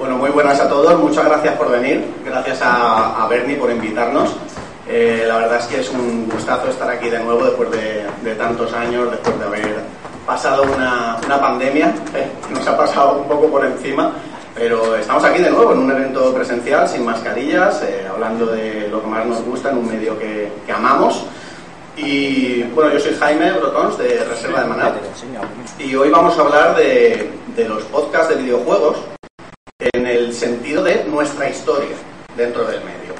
[0.00, 4.34] Bueno, muy buenas a todos, muchas gracias por venir, gracias a, a Bernie por invitarnos.
[4.88, 8.34] Eh, la verdad es que es un gustazo estar aquí de nuevo después de, de
[8.36, 9.76] tantos años, después de haber
[10.26, 14.10] pasado una, una pandemia, eh, nos ha pasado un poco por encima,
[14.54, 19.02] pero estamos aquí de nuevo en un evento presencial, sin mascarillas, eh, hablando de lo
[19.02, 21.26] que más nos gusta en un medio que, que amamos.
[21.98, 24.94] Y bueno, yo soy Jaime Brotons de Reserva de Maná.
[25.78, 28.96] Y hoy vamos a hablar de, de los podcasts de videojuegos
[29.80, 31.96] en el sentido de nuestra historia
[32.36, 33.14] dentro del medio.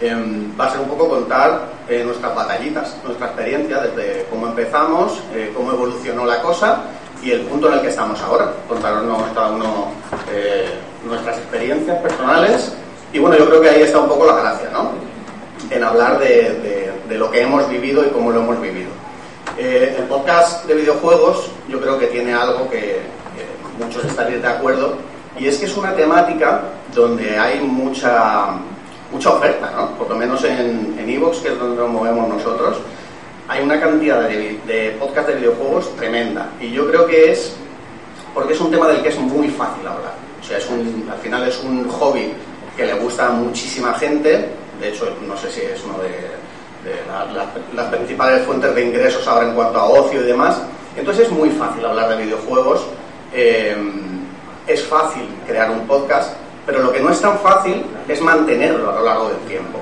[0.00, 0.14] Eh,
[0.58, 5.52] va a ser un poco contar eh, nuestras batallitas, nuestra experiencia desde cómo empezamos, eh,
[5.54, 6.82] cómo evolucionó la cosa
[7.22, 8.52] y el punto en el que estamos ahora.
[8.68, 9.92] Contarnos cada uno
[10.32, 10.68] eh,
[11.04, 12.74] nuestras experiencias personales
[13.12, 14.90] y bueno, yo creo que ahí está un poco la gracia, ¿no?
[15.70, 18.90] En hablar de, lo que hemos vivido y cómo lo hemos vivido.
[19.56, 23.00] el podcast de videojuegos yo creo que tiene algo que
[23.78, 24.96] muchos estaréis de acuerdo
[25.38, 26.62] y es que es una temática
[26.94, 28.54] donde hay mucha,
[29.12, 29.90] mucha oferta, ¿no?
[29.98, 32.78] Por lo menos en Evox, que es donde nos movemos nosotros,
[33.48, 36.48] hay una cantidad de, de podcast de videojuegos tremenda.
[36.60, 37.54] Y yo creo que es
[38.34, 40.12] porque es un tema del que es muy fácil hablar.
[40.40, 42.32] O sea, es un, al final es un hobby
[42.76, 44.50] que le gusta a muchísima gente.
[44.80, 46.10] De hecho, no sé si es uno de,
[46.88, 50.60] de la, la, las principales fuentes de ingresos ahora en cuanto a ocio y demás.
[50.96, 52.86] Entonces es muy fácil hablar de videojuegos.
[53.32, 53.76] Eh,
[54.66, 58.94] es fácil crear un podcast, pero lo que no es tan fácil es mantenerlo a
[58.96, 59.78] lo largo del tiempo.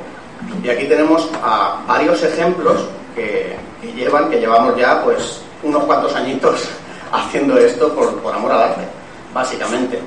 [0.63, 6.15] Y aquí tenemos a varios ejemplos que, que llevan, que llevamos ya pues unos cuantos
[6.15, 6.69] añitos
[7.12, 8.83] haciendo esto por, por, amor al arte,
[9.33, 10.01] básicamente.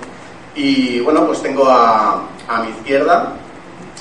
[0.55, 3.33] Y bueno, pues tengo a, a mi izquierda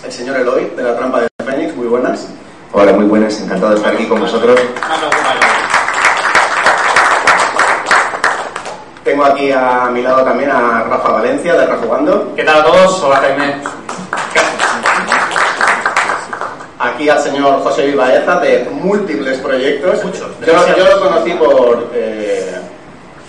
[0.05, 2.29] el señor Eloy de la Trampa de Fénix, muy buenas.
[2.73, 4.61] Hola, muy buenas, encantado de estar aquí con vosotros.
[9.17, 12.35] Tengo aquí a mi lado también a Rafa Valencia de Rajugando.
[12.37, 13.03] ¿Qué tal a todos?
[13.03, 13.63] Hola Jaime.
[16.79, 20.05] Aquí al señor José Vivaeza de múltiples proyectos.
[20.05, 20.29] Muchos.
[20.47, 22.61] Yo, yo lo conocí por eh,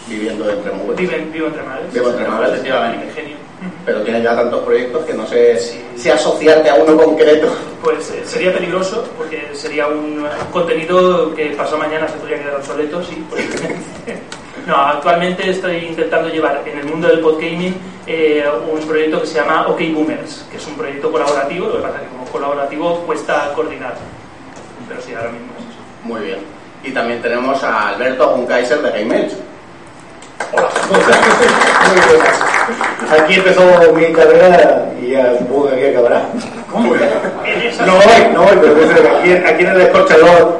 [0.07, 0.97] viviendo entre Mugues.
[0.97, 1.93] Vivo, vivo entre mares.
[1.93, 2.49] Vivo entre mares.
[2.49, 3.37] Efectivamente, genio.
[3.85, 7.47] Pero tiene ya tantos proyectos que no sé si, si asociarte a uno concreto.
[7.81, 13.01] Pues eh, sería peligroso porque sería un contenido que pasado mañana se podría quedar obsoleto,
[13.01, 13.25] sí.
[14.67, 17.73] No, actualmente estoy intentando llevar en el mundo del podgaming
[18.05, 21.83] eh, un proyecto que se llama OK Boomers, que es un proyecto colaborativo, lo que
[21.83, 23.95] pasa es que como colaborativo cuesta coordinar.
[24.89, 25.79] Pero sí, ahora mismo es eso.
[26.03, 26.39] Muy bien.
[26.83, 29.37] Y también tenemos a Alberto Agunkaiser de Game Edge.
[30.51, 30.67] Hola.
[31.87, 33.21] Muy buenas.
[33.21, 36.27] Aquí empezó mi carrera y ya supongo que aquí acabará.
[36.69, 36.93] ¿Cómo?
[36.93, 40.59] No voy, no voy, pero aquí, aquí en el escorchador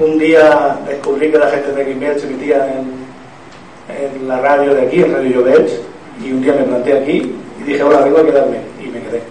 [0.00, 2.97] un día descubrí que la gente de Game Edge se metía en
[3.88, 5.80] en la radio de aquí, en Radio Llobets,
[6.22, 9.22] y un día me planté aquí y dije, hola, vengo a quedarme, y me quedé.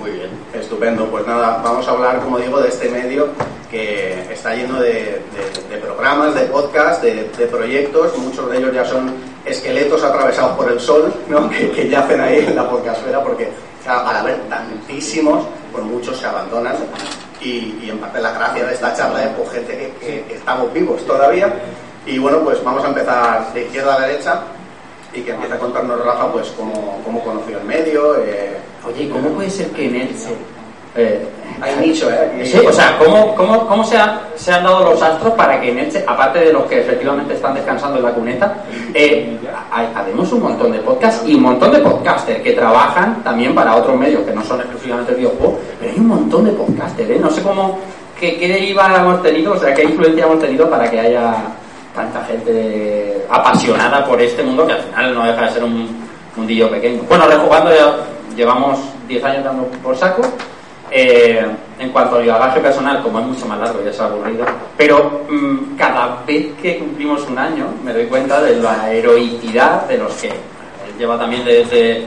[0.00, 1.06] Muy bien, estupendo.
[1.06, 3.28] Pues nada, vamos a hablar, como digo, de este medio
[3.70, 5.20] que está lleno de,
[5.70, 9.12] de, programas, de podcasts, de, de, proyectos, muchos de ellos ya son
[9.44, 11.50] esqueletos atravesados por el sol, ¿no?
[11.74, 13.48] que, yacen ahí en la podcastfera, porque
[13.86, 16.76] al haber tantísimos, pues muchos se abandonan.
[17.40, 20.72] Y, en parte la gracia de esta charla es por gente que, que, que estamos
[20.72, 21.52] vivos todavía
[22.06, 24.40] y bueno, pues vamos a empezar de izquierda a derecha
[25.12, 28.16] y que empiece a contarnos Rafa, pues cómo, cómo conoció el medio.
[28.16, 28.56] Eh,
[28.86, 30.30] Oye, ¿cómo puede ser que en Elche...
[30.94, 31.26] Eh,
[31.60, 32.42] hay nicho, ¿eh?
[32.44, 35.70] Sí, o sea, ¿cómo, cómo, cómo se, ha, se, han dado los astros para que
[35.70, 38.54] en Elche, aparte de los que efectivamente están descansando en la cuneta,
[38.94, 39.38] eh,
[40.12, 44.24] un montón de podcasts y un montón de podcasters que trabajan también para otros medios
[44.24, 47.18] que no son exclusivamente videojuegos, pero hay un montón de podcasters, ¿eh?
[47.20, 47.78] No sé cómo,
[48.18, 51.36] qué, qué deriva hemos tenido, o sea, qué influencia hemos tenido para que haya
[51.96, 55.88] tanta gente apasionada por este mundo que al final no deja de ser un
[56.36, 57.02] mundillo pequeño.
[57.08, 57.96] Bueno, rejugando ya
[58.36, 60.22] llevamos 10 años dando por saco.
[60.90, 61.44] Eh,
[61.80, 64.46] en cuanto al bagaje personal, como es mucho más largo, ya es aburrido,
[64.76, 69.98] pero mmm, cada vez que cumplimos un año me doy cuenta de la heroicidad de
[69.98, 70.30] los que
[70.96, 72.04] lleva también desde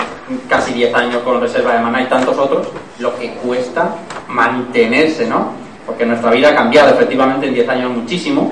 [0.47, 2.67] casi 10 años con Reserva de Maná y tantos otros,
[2.99, 3.95] lo que cuesta
[4.29, 5.51] mantenerse, ¿no?
[5.85, 8.51] Porque nuestra vida ha cambiado efectivamente en 10 años muchísimo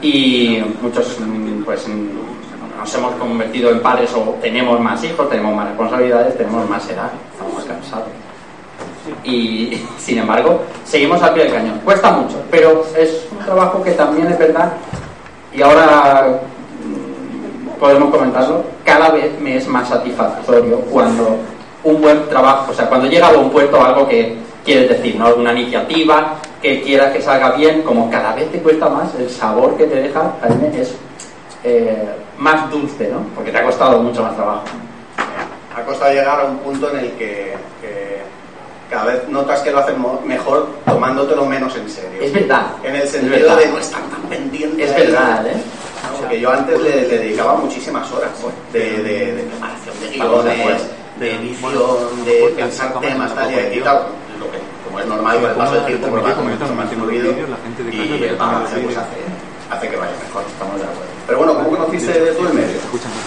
[0.00, 1.18] y muchos
[1.64, 1.86] pues
[2.78, 7.10] nos hemos convertido en padres o tenemos más hijos, tenemos más responsabilidades, tenemos más edad,
[7.32, 8.08] estamos más cansados.
[9.24, 11.80] Y sin embargo, seguimos al pie del cañón.
[11.84, 14.72] Cuesta mucho, pero es un trabajo que también es verdad,
[15.52, 16.40] y ahora
[17.80, 21.38] podemos comentarlo, cada vez me es más satisfactorio cuando
[21.84, 24.36] un buen trabajo, o sea, cuando llega a buen puerto algo que
[24.68, 25.26] quieres decir, ¿no?
[25.26, 29.78] Alguna iniciativa que quieras que salga bien, como cada vez te cuesta más, el sabor
[29.78, 30.94] que te deja también es
[31.64, 32.06] eh,
[32.36, 33.20] más dulce, ¿no?
[33.34, 34.64] Porque te ha costado mucho más trabajo.
[35.74, 38.18] ha costado llegar a un punto en el que, que
[38.90, 42.20] cada vez notas que lo hacen mejor tomándotelo menos en serio.
[42.20, 42.66] Es verdad.
[42.84, 44.84] En el sentido de no estar tan pendiente.
[44.84, 45.56] Es verdad, ¿eh?
[45.56, 46.18] ¿no?
[46.18, 48.32] Porque yo antes le, le dedicaba muchísimas horas
[48.70, 50.82] de, de, de preparación de guiones,
[51.18, 54.27] de edición, de pensar temas, tal y tal.
[54.98, 56.06] Como es normal, con el paso del tiempo,
[56.66, 57.30] mucho más fluido
[57.92, 59.16] y el balance pues, hace,
[59.70, 61.08] hace que vaya mejor, estamos de acuerdo.
[61.26, 62.78] Pero bueno, ¿cómo conociste tú el medio?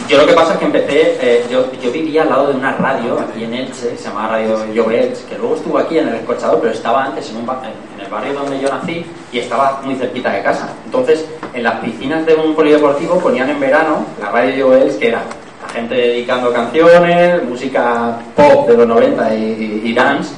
[0.08, 2.74] Yo lo que pasa es que empecé, eh, yo, yo vivía al lado de una
[2.78, 6.16] radio aquí en Elche, que se llamaba Radio Llobet, que luego estuvo aquí en el
[6.16, 9.94] escorchador, pero estaba antes en, un en- el barrio donde yo nací y estaba muy
[9.96, 10.70] cerquita de casa.
[10.86, 15.22] Entonces, en las piscinas de un polideportivo ponían en verano la Radio Llobet, que era
[15.62, 19.44] la gente dedicando canciones, música pop de los 90 y,
[19.86, 20.34] y- y dance,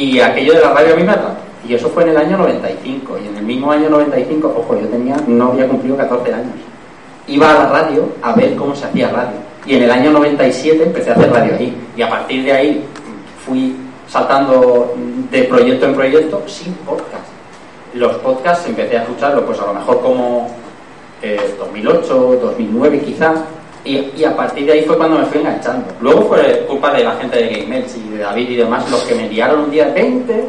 [0.00, 1.14] y aquello de la radio a mí me.
[1.68, 3.18] Y eso fue en el año 95.
[3.24, 6.54] Y en el mismo año 95, ojo, yo tenía, no había cumplido 14 años
[7.28, 9.38] iba a la radio a ver cómo se hacía radio.
[9.66, 11.76] Y en el año 97 empecé a hacer radio ahí.
[11.96, 12.84] Y a partir de ahí
[13.44, 13.76] fui
[14.08, 14.94] saltando
[15.30, 17.26] de proyecto en proyecto sin podcast.
[17.94, 20.48] Los podcasts empecé a escucharlos, pues a lo mejor como
[21.22, 23.40] eh, 2008, 2009 quizás.
[23.86, 25.86] Y, a partir de ahí fue cuando me fui enganchando.
[26.00, 29.02] Luego fue culpa de la gente de Game Edge y de David y demás, los
[29.04, 30.48] que me liaron un día 20,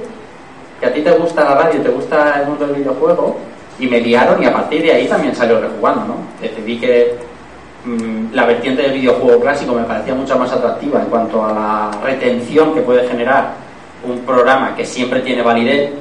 [0.79, 3.37] que a ti te gusta la radio, te gusta el mundo del videojuego,
[3.79, 6.15] y me liaron y a partir de ahí también salió rejugando, ¿no?
[6.41, 7.15] Decidí que
[7.85, 11.91] mm, la vertiente del videojuego clásico me parecía mucho más atractiva en cuanto a la
[12.03, 13.53] retención que puede generar
[14.03, 15.91] un programa que siempre tiene validez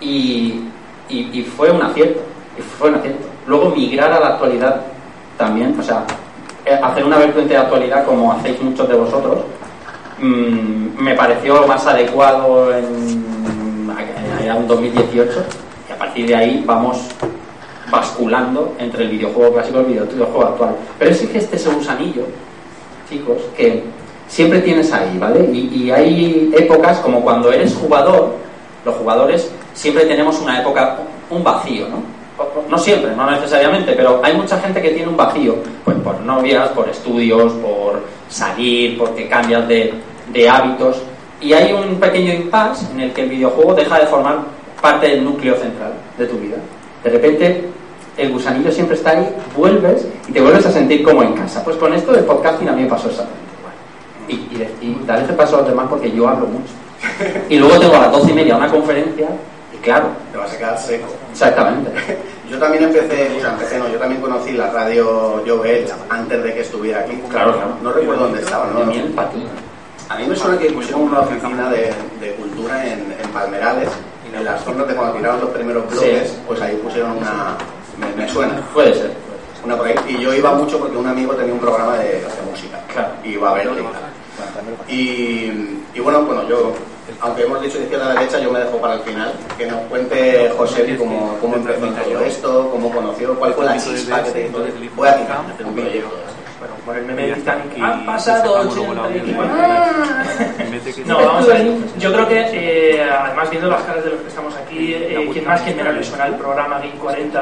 [0.00, 0.62] y,
[1.08, 2.20] y- fue un acierto,
[2.56, 3.26] y fue un acierto.
[3.48, 4.80] Luego migrar a la actualidad
[5.36, 6.04] también, o sea,
[6.74, 9.38] hacer una vertiente de actualidad como hacéis muchos de vosotros,
[10.20, 13.28] mm, me pareció más adecuado en,
[14.48, 15.44] un 2018
[15.88, 17.02] y a partir de ahí vamos
[17.90, 20.74] basculando entre el videojuego clásico y el videojuego actual.
[20.98, 22.22] Pero es que este es el gusanillo,
[23.10, 23.84] chicos, que
[24.26, 25.50] siempre tienes ahí, ¿vale?
[25.52, 28.36] Y, y hay épocas como cuando eres jugador,
[28.86, 30.96] los jugadores siempre tenemos una época,
[31.28, 32.17] un vacío, ¿no?
[32.68, 36.68] No siempre, no necesariamente, pero hay mucha gente que tiene un vacío, pues por novias,
[36.70, 39.94] por estudios, por salir, porque cambias de,
[40.32, 41.02] de hábitos.
[41.40, 44.38] Y hay un pequeño impasse en el que el videojuego deja de formar
[44.80, 46.56] parte del núcleo central de tu vida.
[47.02, 47.64] De repente,
[48.16, 51.64] el gusanillo siempre está ahí, vuelves y te vuelves a sentir como en casa.
[51.64, 53.74] Pues con esto del podcasting a mí me pasó exactamente igual.
[54.28, 56.72] Y, y, y tal vez te paso a los demás porque yo hablo mucho.
[57.48, 59.28] Y luego tengo a las doce y media una conferencia
[59.82, 61.06] claro, Te vas a quedar seco.
[61.32, 61.90] exactamente.
[62.50, 66.54] Yo también empecé, o sea, empecé no, yo también conocí la radio Joe antes de
[66.54, 67.12] que estuviera aquí.
[67.28, 67.76] Claro, claro.
[67.82, 68.86] No recuerdo dónde estaba, De ¿no?
[68.86, 69.44] miel para ti.
[70.08, 71.92] A mí me suena que pusieron una oficina de,
[72.22, 73.90] de cultura en, en Palmerales,
[74.34, 76.38] en las zonas de cuando tiraron los primeros bloques, Sí.
[76.46, 77.54] pues ahí pusieron una...
[77.98, 78.54] Me, me suena.
[78.72, 79.12] Puede ser.
[79.62, 79.94] Una por ahí.
[80.08, 82.78] Y yo iba mucho porque un amigo tenía un programa de, de música.
[82.90, 83.08] Claro.
[83.24, 84.88] Y iba a verle y tal.
[84.88, 86.72] Y, y bueno, bueno, yo,
[87.20, 89.32] aunque hemos dicho izquierda a derecha, yo me dejo para el final.
[89.56, 94.22] Que nos cuente José cómo, cómo empezó todo esto, cómo conoció, cuál fue la chispa
[94.22, 94.58] que te hizo.
[94.96, 95.74] Voy a hacer un
[96.88, 97.78] por el meme de Titanic.
[97.82, 99.10] Han pasado 80
[100.96, 101.66] y No, vamos a ver.
[101.98, 105.44] Yo creo que, eh, además, viendo las caras de los que estamos aquí, eh, quien
[105.44, 107.40] más, quien menos le suena el programa Game 40,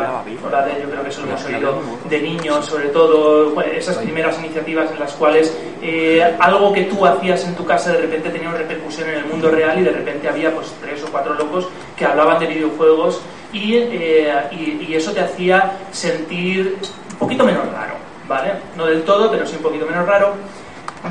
[0.51, 0.83] ¿vale?
[0.83, 4.91] yo creo que eso lo hemos oído de niños, sobre todo bueno, esas primeras iniciativas
[4.91, 8.59] en las cuales eh, algo que tú hacías en tu casa de repente tenía una
[8.59, 12.05] repercusión en el mundo real y de repente había pues tres o cuatro locos que
[12.05, 13.21] hablaban de videojuegos
[13.53, 16.79] y, eh, y, y eso te hacía sentir
[17.13, 17.95] un poquito menos raro,
[18.29, 18.53] ¿vale?
[18.77, 20.35] No del todo, pero sí un poquito menos raro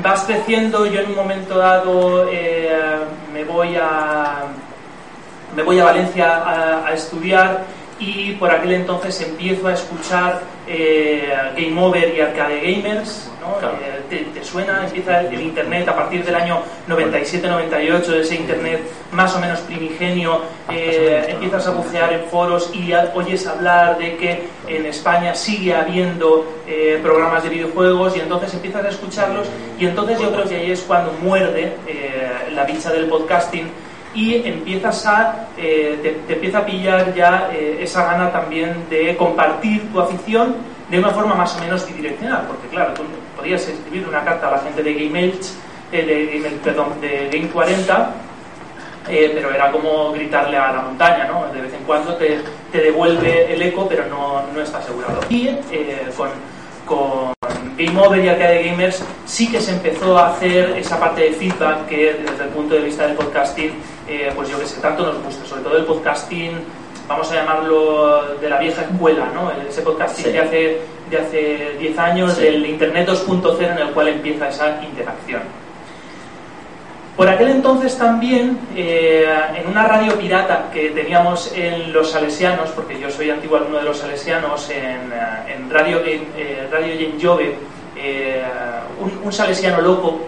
[0.02, 2.70] vas creciendo, yo en un momento dado eh,
[3.32, 4.44] me voy a
[5.54, 7.64] me voy a Valencia a, a estudiar
[7.98, 13.56] y por aquel entonces empiezo a escuchar eh, Game Over y Arcade Gamers, ¿no?
[13.58, 13.76] Claro.
[13.82, 18.80] Eh, te, te suena, empieza el, el internet a partir del año 97-98, ese internet
[19.12, 24.16] más o menos primigenio, eh, empiezas a bucear en foros y a- oyes hablar de
[24.16, 29.46] que en España sigue habiendo eh, programas de videojuegos y entonces empiezas a escucharlos
[29.78, 33.68] y entonces yo creo que ahí es cuando muerde eh, la bicha del podcasting
[34.16, 39.14] y empiezas a eh, te, te empieza a pillar ya eh, esa gana también de
[39.16, 40.56] compartir tu afición
[40.90, 43.02] de una forma más o menos bidireccional porque claro tú
[43.36, 45.50] podías escribir una carta a la gente de Game Edge,
[45.92, 46.04] eh,
[46.42, 48.14] de, perdón, de Game 40
[49.08, 51.46] eh, pero era como gritarle a la montaña, ¿no?
[51.52, 52.40] De vez en cuando te,
[52.72, 55.20] te devuelve el eco, pero no, no está asegurado.
[55.28, 56.30] Y eh, con,
[56.84, 57.32] con
[57.76, 61.86] Game Over y Arcade Gamers sí que se empezó a hacer esa parte de feedback
[61.86, 63.72] que desde el punto de vista del podcasting,
[64.08, 66.52] eh, pues yo que sé, tanto nos gusta, sobre todo el podcasting
[67.08, 69.50] vamos a llamarlo de la vieja escuela, ¿no?
[69.68, 70.32] ese podcasting Sí.
[70.32, 72.42] de hace de hace 10 años, Sí.
[72.42, 75.42] del Internet 2.0 en el cual empieza esa interacción.
[77.16, 79.24] Por aquel entonces también, eh,
[79.56, 83.84] en una radio pirata que teníamos en Los Salesianos, porque yo soy antiguo alumno de
[83.84, 87.54] Los Salesianos, en, eh, en Radio, en, eh, radio Jove,
[87.96, 88.42] eh,
[89.00, 90.26] un, un salesiano loco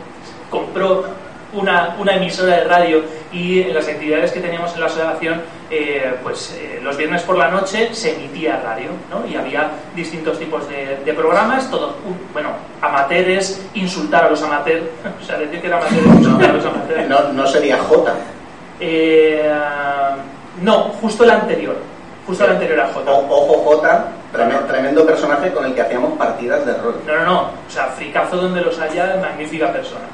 [0.48, 1.04] compró
[1.52, 3.02] una, una emisora de radio
[3.32, 5.40] y las actividades que teníamos en la asociación,
[5.70, 9.26] eh, pues eh, los viernes por la noche se emitía radio, ¿no?
[9.26, 11.94] Y había distintos tipos de, de programas, todos,
[12.32, 12.50] bueno,
[12.82, 14.82] amateurs, insultar a los amateurs,
[15.22, 17.08] o sea, decir que era amateur insultar a los amateurs.
[17.08, 18.14] No, no sería J.
[18.80, 19.50] Eh,
[20.62, 21.76] no, justo el anterior,
[22.26, 23.10] justo el anterior a O- J.
[23.12, 27.00] Ojo J, tremendo, tremendo personaje con el que hacíamos partidas de rol.
[27.06, 30.04] No, no, no, o sea, fricazo donde los haya, magnífica persona.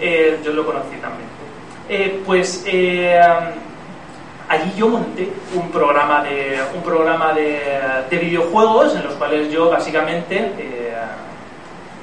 [0.00, 1.28] Eh, yo lo conocí también.
[1.88, 3.18] Eh, pues eh,
[4.48, 7.60] allí yo monté un programa de un programa de,
[8.10, 10.94] de videojuegos en los cuales yo básicamente eh,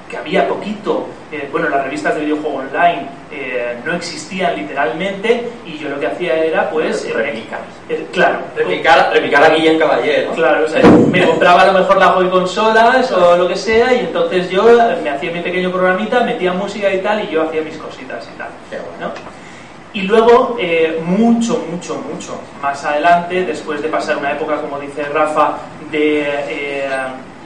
[0.10, 5.78] que había poquito, eh, bueno, las revistas de videojuego online eh, no existían literalmente y
[5.78, 7.62] yo lo que hacía era pues eh, Replicar.
[7.90, 10.32] eh, claro, Replicar, replicar a Guillén Caballero.
[10.34, 13.94] Claro, o sea, me compraba a lo mejor la Joy consolas o lo que sea
[13.94, 14.64] y entonces yo
[15.04, 18.38] me hacía mi pequeño programita, metía música y tal y yo hacía mis cositas y
[18.38, 18.50] tal.
[18.70, 19.14] Qué bueno.
[19.14, 19.46] ¿no?
[19.94, 25.04] Y luego, eh, mucho, mucho, mucho más adelante, después de pasar una época, como dice
[25.06, 25.54] Rafa,
[25.90, 26.20] de
[26.50, 26.90] eh,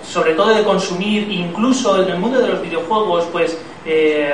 [0.09, 4.33] sobre todo de consumir, incluso en el mundo de los videojuegos, pues eh,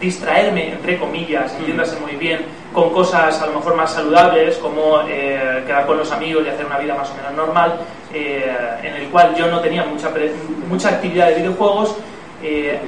[0.00, 2.40] distraerme, entre comillas, entiéndase muy bien,
[2.72, 6.66] con cosas a lo mejor más saludables, como eh, quedar con los amigos y hacer
[6.66, 7.78] una vida más o menos normal,
[8.12, 8.50] eh,
[8.82, 10.32] en el cual yo no tenía mucha, pre-
[10.68, 11.94] mucha actividad de videojuegos,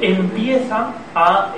[0.00, 1.52] empieza a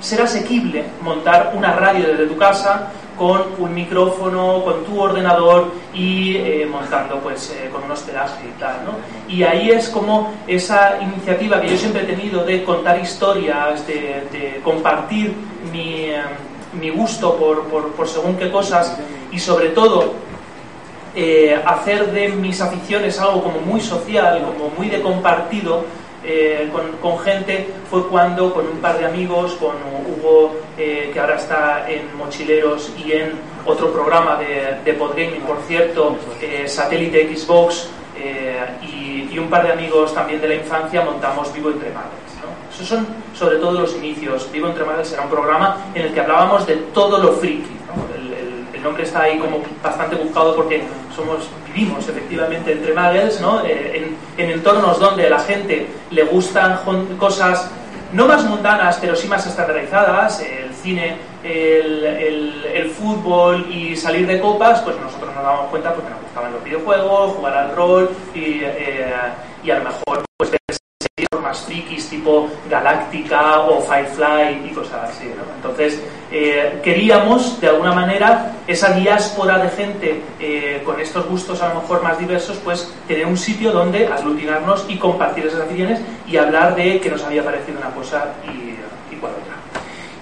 [0.00, 6.36] ser asequible montar una radio desde tu casa con un micrófono, con tu ordenador y
[6.36, 8.92] eh, montando pues eh, con unos hospedaje y tal, ¿no?
[9.28, 14.60] Y ahí es como esa iniciativa que yo siempre he tenido de contar historias, de,
[14.62, 15.34] compartir
[15.72, 16.22] mi, eh,
[16.80, 18.96] mi gusto por, por, por según qué cosas
[19.32, 20.14] y sobre todo
[21.66, 25.84] hacer de mis aficiones algo como muy social, como muy de compartido
[26.70, 29.74] con, con gente, fue cuando con un par de amigos, con
[30.06, 33.32] Hugo, eh, que ahora está en Mochileros y en
[33.70, 39.66] otro programa de, de Podgaming, por cierto, eh, Satélite Xbox, eh, y, y un par
[39.66, 42.12] de amigos también de la infancia, montamos Vivo Entre Madres.
[42.42, 42.48] ¿no?
[42.74, 44.50] Esos son sobre todo los inicios.
[44.52, 47.70] Vivo Entre Madres era un programa en el que hablábamos de todo lo friki.
[47.86, 48.14] ¿no?
[48.16, 50.82] El- el- el nombre está ahí como bastante buscado porque
[51.14, 53.64] somos vivimos efectivamente entre muggles, ¿no?
[53.64, 56.80] Eh, en, en entornos donde a la gente le gustan
[57.18, 57.70] cosas
[58.12, 64.80] no más mundanas, pero sí más estandarizadas, el cine, el, fútbol y salir de copas,
[64.82, 69.12] pues nosotros nos damos cuenta porque nos gustaban los videojuegos, jugar al rol y, eh,
[69.62, 75.10] y a lo mejor pues ver series más frikis tipo Galáctica o Firefly y cosas
[75.10, 75.26] así.
[75.28, 75.44] ¿no?
[75.56, 81.72] Entonces, eh, queríamos de alguna manera esa diáspora de gente eh, con estos gustos a
[81.72, 86.36] lo mejor más diversos, pues tener un sitio donde aglutinarnos y compartir esas aficiones y
[86.36, 88.79] hablar de que nos había parecido una cosa y.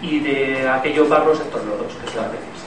[0.01, 2.67] Y de aquellos barros estos lodos, que suelen decirse.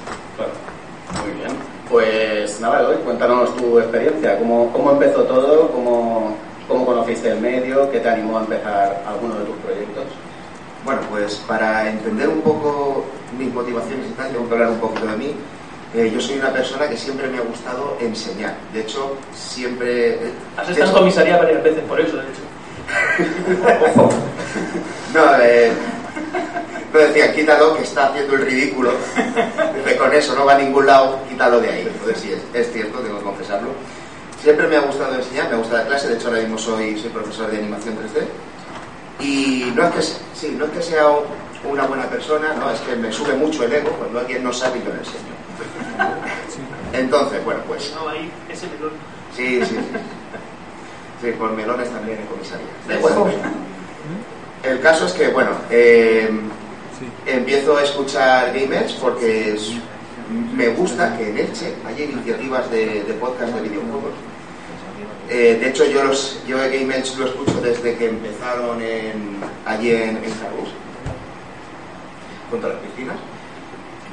[1.23, 1.51] Muy bien.
[1.89, 4.37] Pues nada, Eloy, cuéntanos tu experiencia.
[4.39, 5.69] ¿Cómo, cómo empezó todo?
[5.71, 6.35] ¿Cómo,
[6.67, 7.89] ¿Cómo conociste el medio?
[7.91, 10.05] ¿Qué te animó a empezar alguno de tus proyectos?
[10.85, 13.05] Bueno, pues para entender un poco
[13.37, 15.35] mis motivaciones y tal, tengo que hablar un poquito de mí.
[15.93, 18.55] Eh, yo soy una persona que siempre me ha gustado enseñar.
[18.73, 20.11] De hecho, siempre...
[20.15, 22.41] eh, Has estado en comisaría varias veces por eso, de hecho.
[23.95, 24.09] Ojo.
[25.13, 25.71] No, eh,
[26.93, 28.91] no decía, quítalo que está haciendo el ridículo.
[29.75, 31.87] Dice, con eso no va a ningún lado, quítalo de ahí.
[31.87, 33.69] Entonces sí, es, es cierto, tengo que confesarlo.
[34.41, 37.09] Siempre me ha gustado enseñar, me gusta la clase, de hecho ahora mismo soy, soy
[37.09, 39.23] profesor de animación 3D.
[39.23, 41.05] Y no es que, sí, no es que sea
[41.63, 44.79] una buena persona, no, es que me sube mucho el ego, cuando alguien no sabe
[44.79, 45.31] yo le enseño.
[46.93, 48.91] Entonces, bueno, pues No, ahí, ese melón.
[49.35, 49.77] Sí, sí, sí.
[51.21, 52.65] Sí, con melones también en comisaría.
[52.87, 53.31] Da igual.
[54.63, 56.29] El caso es que, bueno, eh,
[57.25, 59.57] empiezo a escuchar Gamers porque
[60.55, 64.13] me gusta que en Elche haya iniciativas de, podcast de videojuegos.
[65.29, 70.17] Eh, de hecho, yo, los, yo Gamers lo escucho desde que empezaron en, allí en,
[70.17, 70.33] en
[72.49, 73.15] junto a las piscinas.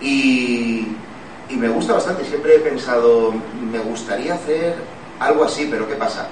[0.01, 0.89] Y,
[1.49, 2.25] y me gusta bastante.
[2.25, 3.35] Siempre he pensado,
[3.71, 4.77] me gustaría hacer
[5.19, 6.29] algo así, pero ¿qué pasa?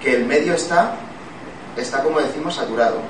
[0.00, 0.96] Que el medio está,
[1.76, 3.00] está como decimos, saturado.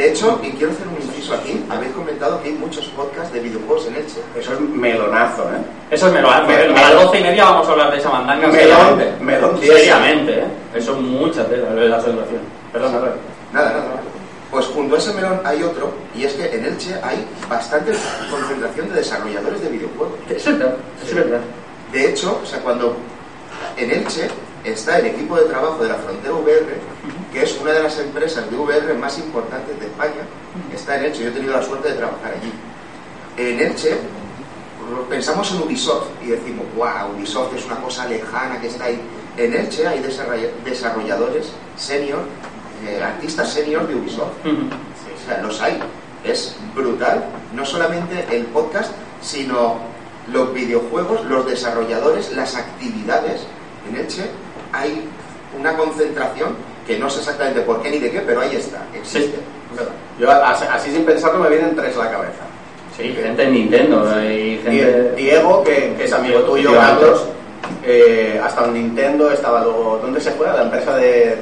[0.00, 3.40] De hecho, y quiero hacer un inciso Joaquín, habéis comentado que hay muchos podcasts de
[3.40, 4.20] videojuegos en Elche.
[4.34, 5.60] Eso es melonazo, ¿eh?
[5.90, 6.46] Eso es melonazo.
[6.46, 9.22] Me- a las doce y media vamos a hablar de esa mandanga Melón, seriamente.
[9.24, 10.44] melón, seriamente, ¿eh?
[10.74, 12.40] Eso es mucha tela de la celebración.
[12.72, 12.92] Perdón.
[13.52, 13.82] Nada, nada.
[14.50, 17.92] Pues junto a ese melón hay otro, y es que en Elche hay bastante
[18.30, 20.14] concentración de desarrolladores de videojuegos.
[20.30, 20.74] Eso es verdad.
[21.02, 21.40] Eso es verdad.
[21.92, 22.96] De hecho, o sea, cuando
[23.76, 24.28] en Elche
[24.64, 26.80] está el equipo de trabajo de la Frontera VR,
[27.32, 30.22] que es una de las empresas de VR más importantes de España,
[30.74, 31.22] está en Elche.
[31.24, 32.52] Yo he tenido la suerte de trabajar allí.
[33.36, 33.96] En Elche
[35.08, 39.00] pensamos en Ubisoft y decimos, wow, Ubisoft es una cosa lejana que está ahí.
[39.36, 42.20] En Elche hay desarrolla- desarrolladores senior,
[42.86, 44.32] eh, artistas senior de Ubisoft.
[44.44, 45.80] O sea, los hay.
[46.24, 47.24] Es brutal.
[47.54, 49.78] No solamente el podcast, sino
[50.32, 53.42] los videojuegos, los desarrolladores, las actividades.
[53.88, 54.24] En Elche
[54.72, 55.04] hay
[55.58, 56.56] una concentración
[56.90, 58.82] que no sé exactamente por qué ni de qué, pero ahí está.
[58.92, 59.38] Existe.
[59.76, 59.92] Verdad.
[60.18, 62.42] Yo así, así sin pensarlo me vienen tres a la cabeza.
[62.96, 65.12] Sí, gente en Nintendo y gente...
[65.16, 66.72] Diego, que, que es amigo tuyo.
[66.74, 67.26] Carlos,
[67.84, 70.00] eh, ha estado en Nintendo, estaba luego...
[70.02, 70.48] ¿Dónde se fue?
[70.48, 71.38] A la empresa de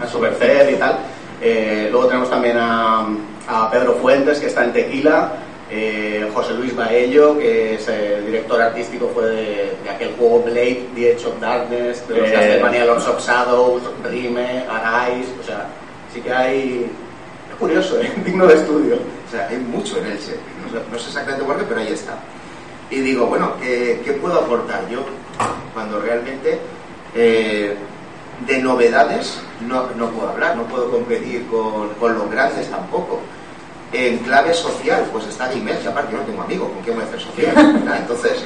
[0.00, 1.00] a Supercell y tal.
[1.42, 3.06] Eh, luego tenemos también a,
[3.46, 5.32] a Pedro Fuentes, que está en Tequila.
[5.74, 10.86] Eh, José Luis Baello, que es el director artístico fue de, de aquel juego Blade,
[10.94, 12.32] The Edge of Darkness, de los Eh.
[12.32, 15.66] Castlevania Lords of Shadows, Rime, Arise, o sea,
[16.12, 16.90] sí que hay...
[17.50, 18.12] Es curioso, ¿eh?
[18.24, 18.96] digno de estudio.
[18.96, 20.36] O sea, hay mucho en Elche.
[20.70, 22.18] No no sé exactamente por qué, pero ahí está.
[22.90, 25.02] Y digo, bueno, ¿qué, qué puedo aportar yo?
[25.72, 26.58] Cuando realmente
[27.14, 27.74] eh,
[28.46, 33.20] de novedades no, no puedo hablar, no puedo competir con, con los grandes tampoco.
[33.92, 37.04] En clave social, pues está Gmail, que aparte yo no tengo amigos, ¿con quién voy
[37.04, 37.54] a hacer social?
[38.00, 38.42] Entonces,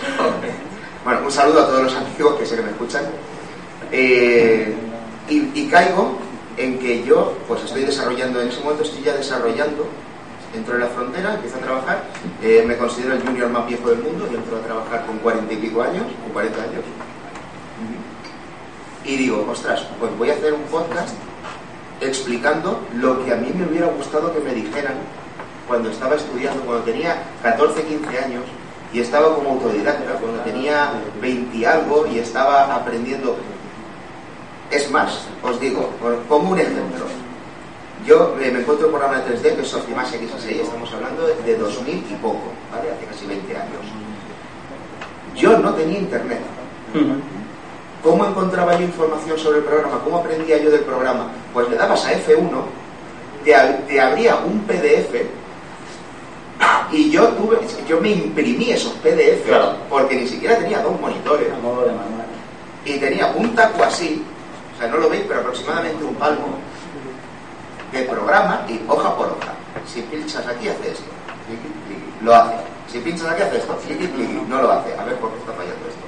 [1.05, 3.05] bueno, un saludo a todos los amigos que sé que me escuchan.
[3.93, 4.75] Eh,
[5.29, 6.19] y, y caigo
[6.57, 9.87] en que yo, pues estoy desarrollando, en ese momento estoy ya desarrollando,
[10.55, 12.05] entro en la frontera, empiezo a trabajar,
[12.43, 15.53] eh, me considero el junior más viejo del mundo, yo entro a trabajar con cuarenta
[15.53, 16.85] y pico años, con 40 años.
[19.05, 21.15] Y digo, ostras, pues voy a hacer un podcast
[22.01, 24.95] explicando lo que a mí me hubiera gustado que me dijeran
[25.67, 28.43] cuando estaba estudiando, cuando tenía 14, 15 años
[28.93, 33.37] y estaba como autodidacta, cuando tenía 20 y algo y estaba aprendiendo.
[34.71, 37.05] Es más, os digo, por- como un ejemplo.
[38.07, 41.57] Yo me encuentro el programa de 3D que es Optimasia XA6, estamos hablando de, de
[41.57, 42.53] 2000 y poco.
[42.73, 43.83] Hace casi 20 años.
[45.35, 46.41] Yo no tenía internet.
[48.03, 49.99] ¿Cómo encontraba yo información sobre el programa?
[50.05, 51.31] ¿Cómo aprendía yo del programa?
[51.53, 52.49] Pues le dabas a F1,
[53.45, 53.53] te,
[53.89, 55.13] te abría un PDF
[56.93, 59.77] y yo tuve, yo me imprimí esos PDF Claro.
[59.89, 62.27] porque ni siquiera tenía dos monitores A modo de manual.
[62.85, 64.23] y tenía un taco así,
[64.75, 66.59] o sea, no lo veis, pero aproximadamente un palmo
[67.93, 69.55] de programa y hoja por hoja.
[69.87, 71.05] Si pinchas aquí hace esto,
[72.23, 72.55] lo hace.
[72.91, 73.77] Si pinchas aquí hace esto,
[74.49, 74.95] no lo hace.
[74.99, 76.07] A ver por qué está fallando esto.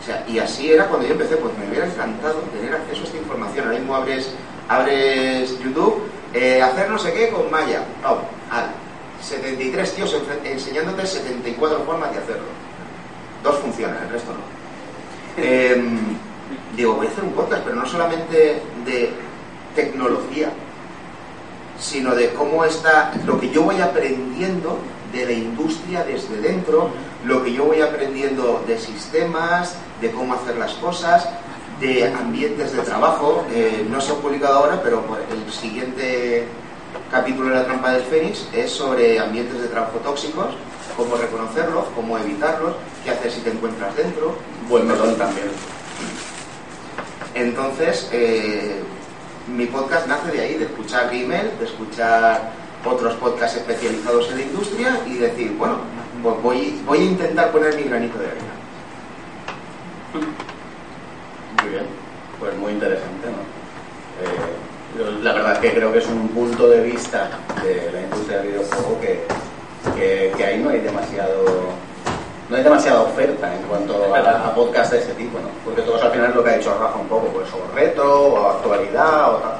[0.00, 3.04] O sea, y así era cuando yo empecé, pues me hubiera encantado tener acceso a
[3.04, 3.66] esta información.
[3.66, 4.30] Ahora mismo abres,
[4.68, 6.02] abres YouTube,
[6.34, 7.82] eh, hacer no sé qué con Maya.
[8.06, 8.18] Oh,
[8.50, 8.70] al
[9.22, 12.48] 73 tíos enseñándote 74 formas de hacerlo.
[13.42, 15.42] Dos funcionan, el resto no.
[15.42, 15.98] Em,
[16.76, 19.10] digo, voy a hacer un podcast, pero no solamente de
[19.74, 20.50] tecnología,
[21.78, 24.78] sino de cómo está lo que yo voy aprendiendo
[25.12, 26.90] de la industria desde dentro,
[27.24, 31.28] lo que yo voy aprendiendo de sistemas, de cómo hacer las cosas,
[31.80, 33.44] de ambientes de trabajo.
[33.52, 36.46] Eh, no se ha publicado ahora, pero el siguiente
[37.10, 40.54] capítulo de la trampa del Fénix es sobre ambientes de trabajo tóxicos,
[40.96, 44.34] cómo reconocerlos, cómo evitarlos, qué hacer si te encuentras dentro.
[44.68, 45.48] Buen melón también.
[47.34, 48.82] Entonces, eh,
[49.46, 52.52] mi podcast nace de ahí, de escuchar Gmail, de escuchar
[52.84, 55.78] otros podcasts especializados en la industria y decir, bueno,
[56.22, 58.52] pues voy, voy a intentar poner mi granito de arena.
[61.62, 61.86] Muy bien,
[62.38, 63.38] pues muy interesante, ¿no?
[64.24, 64.67] Eh,
[65.22, 67.28] la verdad es que creo que es un punto de vista
[67.62, 69.24] de la industria del videojuego que,
[69.96, 71.44] que, que ahí no hay demasiado
[72.48, 75.48] no hay demasiada oferta en cuanto a, a podcast de ese tipo, ¿no?
[75.64, 78.24] Porque todos al final es lo que ha dicho Rafa un poco, pues o retro,
[78.24, 79.52] o actualidad, o tal.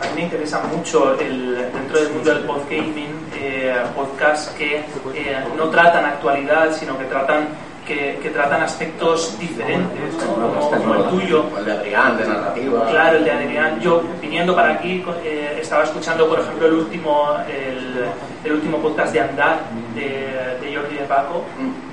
[0.00, 5.44] A mí me interesa mucho el, dentro del mundo del podcasting eh, podcasts que eh,
[5.56, 7.48] no tratan actualidad, sino que tratan
[7.86, 11.44] que, que tratan aspectos diferentes, como, como el tuyo.
[11.58, 12.86] El de Adrián, de narrativa.
[12.88, 13.80] Claro, el de Adrián.
[13.80, 18.06] Yo, viniendo para aquí, eh, estaba escuchando, por ejemplo, el último, el,
[18.42, 19.58] el último podcast de Andar,
[19.94, 21.44] de, de Jordi de Paco,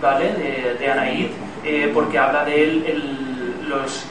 [0.01, 0.31] ¿vale?
[0.35, 1.31] De, de Anaid,
[1.65, 4.05] eh, porque habla de el- los,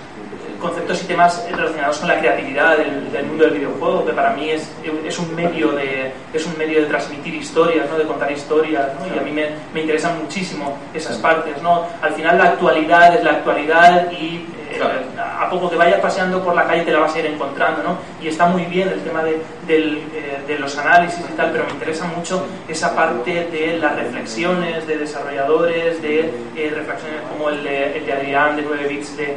[0.61, 4.69] conceptos y temas relacionados con la creatividad del, mundo del videojuego, que para mí es,
[5.07, 7.97] es, un medio de, es un medio de transmitir historias, ¿no?
[7.97, 11.62] de contar historias, y a mí me, me, interesan muchísimo esas partes.
[11.62, 11.87] ¿no?
[12.03, 14.81] Al final la actualidad es la actualidad y eh,
[15.18, 17.98] a poco que vayas paseando por la calle te la vas a ir encontrando, ¿no?
[18.22, 21.72] Y está muy bien el tema de, eh, de los análisis y tal, pero me
[21.72, 26.20] interesa mucho esa parte de las reflexiones de desarrolladores, de
[26.57, 29.37] eh, reflexiones como el de, el de, Adrián de 9 bits, de,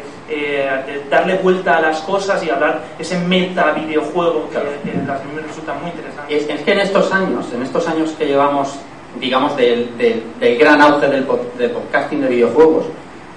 [1.10, 5.92] darle vuelta a las cosas y hablar ese meta videojuego que, que me resulta muy
[5.92, 6.36] interesante.
[6.36, 8.80] Es, es, que en estos años, en estos años que llevamos,
[9.20, 12.86] digamos, del, del, del gran auge del, del podcasting de videojuegos,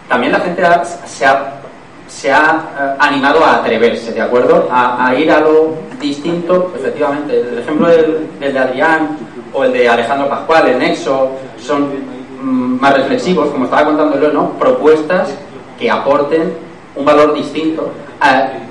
[0.09, 0.63] también la gente
[1.07, 1.64] se ha
[2.15, 4.69] se ha eh, animado a atreverse, ¿de acuerdo?
[4.71, 7.41] A, ir a lo distinto, efectivamente.
[7.41, 9.17] El ejemplo del, de Adrián
[9.53, 11.89] o el de Alejandro Pascual, el Nexo, son
[12.41, 14.51] mm, más reflexivos, como estaba contándolo, ¿no?
[14.53, 15.35] Propuestas
[15.79, 16.55] que aporten
[16.95, 17.91] un valor distinto.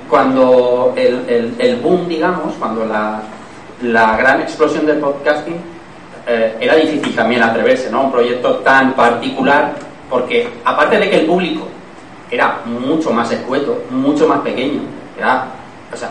[0.08, 3.20] cuando el, el, boom, digamos, cuando la,
[3.82, 5.56] la gran explosión del podcasting,
[6.26, 8.04] eh, era difícil también atreverse, ¿no?
[8.04, 9.74] Un proyecto tan particular,
[10.08, 11.68] porque aparte de que el público
[12.30, 14.80] era mucho más escueto, mucho más pequeño.
[15.16, 15.46] Era,
[15.92, 16.10] o sea,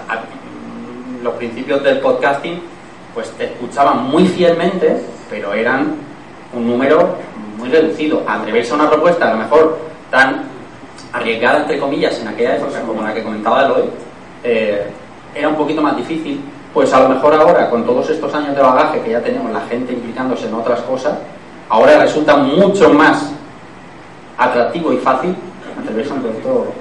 [1.21, 2.61] los principios del podcasting,
[3.13, 5.95] pues te escuchaban muy fielmente, pero eran
[6.53, 7.15] un número
[7.57, 8.23] muy reducido.
[8.27, 9.77] Atreverse a una propuesta, a lo mejor
[10.09, 10.43] tan
[11.11, 13.83] arriesgada, entre comillas, en aquella época, como la que comentaba Eloy,
[14.43, 14.87] eh,
[15.35, 16.41] era un poquito más difícil.
[16.73, 19.61] Pues a lo mejor ahora, con todos estos años de bagaje que ya tenemos, la
[19.61, 21.19] gente implicándose en otras cosas,
[21.69, 23.31] ahora resulta mucho más
[24.37, 25.35] atractivo y fácil
[25.83, 26.73] atreverse un proyecto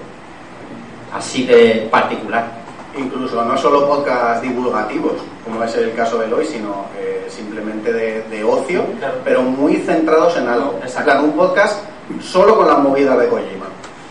[1.12, 2.62] así de particular.
[2.96, 8.44] Incluso no solo podcast divulgativos, como es el caso de hoy, sino eh, simplemente de,
[8.44, 8.84] ocio,
[9.24, 10.78] pero muy centrados en algo.
[11.02, 11.80] Claro, un podcast
[12.20, 13.66] solo con la movida de Kojima.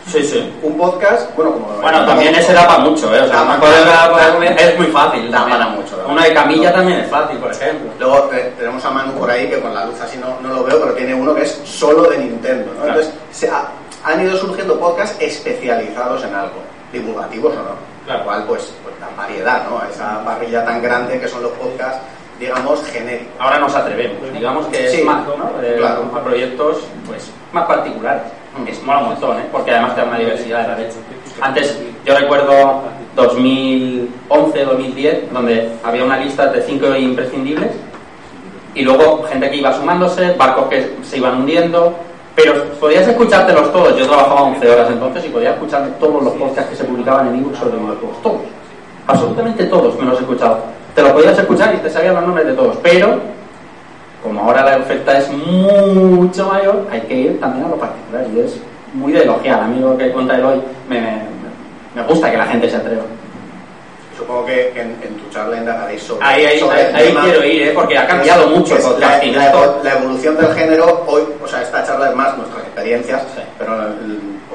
[0.08, 0.52] Sí, sí.
[0.64, 1.68] Un podcast, bueno, como.
[1.80, 3.22] Bueno, también ese da para mucho, ¿eh?
[3.22, 5.32] O sea, es muy fácil.
[5.32, 6.04] Da para mucho.
[6.10, 7.92] Uno de camilla también es fácil, por ejemplo.
[8.00, 10.64] Luego eh, tenemos a Manu por ahí, que con la luz así no, no lo
[10.64, 12.88] veo, pero tiene uno que es solo de Nintendo, ¿no?
[12.88, 13.70] Entonces, se ha,
[14.04, 16.62] han ido surgiendo podcasts especializados en algo,
[16.92, 17.92] divulgativos o no.
[18.06, 18.24] Claro.
[18.24, 19.82] cual, pues, pues la variedad, ¿no?
[19.88, 22.02] Esa parrilla tan grande que son los podcasts,
[22.40, 23.34] digamos, genéricos.
[23.40, 25.52] Ahora nos atrevemos, digamos que es más, ¿no?
[25.78, 26.12] claro.
[26.16, 28.24] a proyectos, pues, más particulares.
[28.58, 28.68] Mm.
[28.68, 29.46] Es mola un montón, ¿eh?
[29.52, 30.98] Porque además te da una diversidad de la leche.
[31.40, 32.82] Antes, yo recuerdo
[33.16, 37.72] 2011, 2010, donde había una lista de cinco imprescindibles
[38.74, 41.96] y luego gente que iba sumándose, barcos que se iban hundiendo,
[42.44, 43.98] pero podías escuchártelos todos.
[43.98, 47.36] Yo trabajaba 11 horas entonces y podía escucharme todos los podcasts que se publicaban en
[47.36, 48.22] ebook sobre videojuegos.
[48.22, 48.42] Todos.
[49.08, 50.60] Absolutamente todos me los he escuchado.
[50.96, 52.78] Te los podías escuchar y te sabían los nombres de todos.
[52.82, 53.20] Pero,
[54.24, 58.26] como ahora la oferta es mucho mayor, hay que ir también a lo particular.
[58.34, 58.58] Y es
[58.94, 59.62] muy de elogiar.
[59.62, 61.22] A mí lo que cuenta hoy me, me,
[61.96, 63.04] me gusta que la gente se atreva
[64.22, 66.62] supongo que en, tu charla indagaréis sobre, ahí, ahí,
[66.94, 67.72] ahí, quiero ir, ¿eh?
[67.74, 69.36] porque ha cambiado mucho el podcasting.
[69.36, 71.62] La, evolución del género, hoy, o sea,
[72.98, 73.24] más nuestras experiencias,
[73.58, 73.74] pero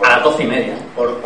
[0.05, 0.75] a las doce y media.
[0.95, 1.21] Por,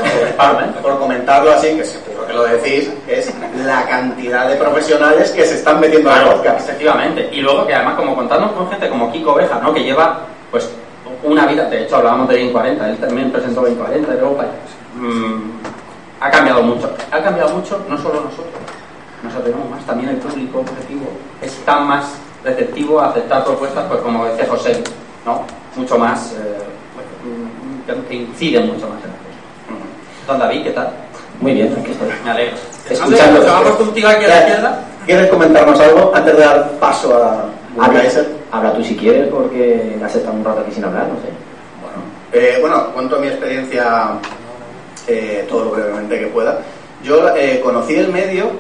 [0.83, 3.33] por, comentarlo así, que seguro que lo decís, es
[3.65, 6.69] la cantidad de profesionales que se están metiendo en el podcast.
[6.69, 7.29] Efectivamente.
[7.33, 9.73] Y luego que además, como contando con gente como Kiko Oveja, ¿no?
[9.73, 10.21] que lleva
[10.51, 10.71] pues
[11.23, 14.45] una vida, de hecho hablábamos de 2040, él también presentó 2040 de Europa.
[14.95, 15.51] Mmm,
[16.21, 16.93] ha cambiado mucho.
[17.11, 18.55] Ha cambiado mucho no solo nosotros,
[19.23, 21.11] nos atrevemos más, también el público objetivo
[21.43, 24.83] está más receptivo a aceptar propuestas, pues como decía José,
[25.27, 25.43] ¿no?
[25.77, 26.59] Mucho más, eh,
[28.09, 30.91] que inciden mucho más en la Don David, ¿qué tal?
[31.41, 32.09] Muy bien, aquí estoy.
[32.25, 32.57] Me alegro.
[32.89, 33.45] Escuchando.
[33.45, 34.85] ¿Vamos contigo aquí a la izquierda?
[35.07, 37.47] ¿Quieres comentarnos algo antes de dar paso a
[37.79, 38.03] habla,
[38.53, 41.31] habla tú si quieres, porque has estado un rato aquí sin hablar, no sé.
[41.81, 44.19] Bueno, eh, bueno cuento mi experiencia
[45.07, 46.61] eh, todo lo brevemente que pueda.
[47.03, 48.51] Yo eh, conocí el medio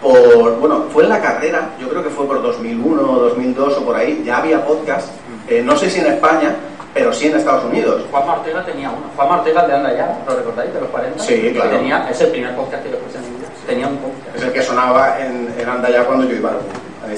[0.00, 3.84] por, bueno, fue en la carrera, yo creo que fue por 2001 o 2002 o
[3.84, 5.08] por ahí, ya había podcast,
[5.48, 6.56] eh, no sé si en España,
[6.94, 8.02] pero sí en Estados Unidos.
[8.10, 10.74] Juan Martega tenía uno, Juan Martega de Anda Ya, ¿lo recordáis?
[10.74, 11.22] De los 40.
[11.22, 11.70] Sí, claro.
[11.70, 14.36] Tenía, es el primer podcast que yo escuché en vida, tenía un podcast.
[14.36, 16.54] Es el que sonaba en, en Anda Ya cuando yo iba a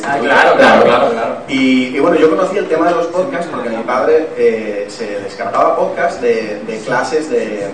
[0.05, 1.37] Ah, claro, claro, claro, claro.
[1.49, 6.21] Y, bueno, yo conocí el tema de los podcasts porque mi padre se descargaba podcasts
[6.23, 7.69] de, de clases de,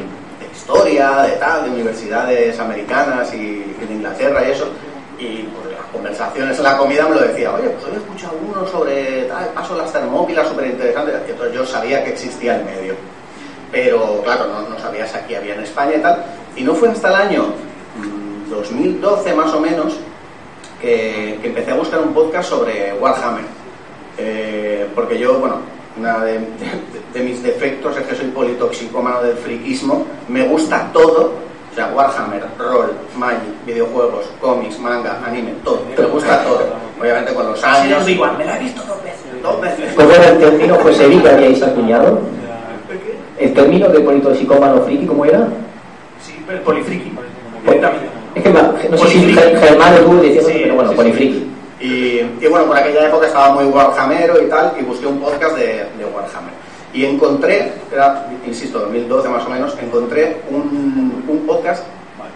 [0.69, 4.69] historia, de tal, de universidades americanas y, de Inglaterra y eso.
[5.19, 8.35] Y pues, las conversaciones en la comida me lo decía, oye, pues hoy he escuchado
[8.49, 11.13] uno sobre tal, paso de las termópilas, súper interesante.
[11.29, 12.95] Entonces yo sabía que existía el medio.
[13.73, 16.25] Pero claro, no, no sabía si aquí había en España y tal.
[16.57, 17.47] Y no fue hasta el año
[18.49, 19.99] 2012 mm, más o menos
[20.81, 23.45] que, empecé a buscar un podcast sobre Warhammer.
[24.17, 25.61] Eh, porque yo, bueno,
[25.99, 26.41] una de,
[27.23, 31.33] mis defectos es que soy politoxicómano del friquismo, me gusta todo,
[31.79, 35.83] sea, Warhammer, rol, Magic, videojuegos, cómics, manga, anime, todo.
[35.97, 36.61] Me gusta todo.
[37.01, 38.03] Obviamente con los años.
[38.05, 39.43] Sí, igual, me la he visto dos veces.
[39.43, 39.95] Dos veces.
[39.95, 42.19] ¿Cómo era el término José que habíais acuñado?
[43.39, 45.47] ¿El término de politoxicómano friki cómo era?
[46.21, 47.13] Sí, el polifriki.
[48.35, 51.51] Es que no sé si Germán o tú decías, Sí, pero bueno, sí, polifriki.
[51.81, 51.87] Y,
[52.41, 55.87] y bueno, por aquella época estaba muy Warhammer y tal, y busqué un podcast de.
[56.93, 61.85] Y encontré, era, insisto, 2012 más o menos, encontré un, un podcast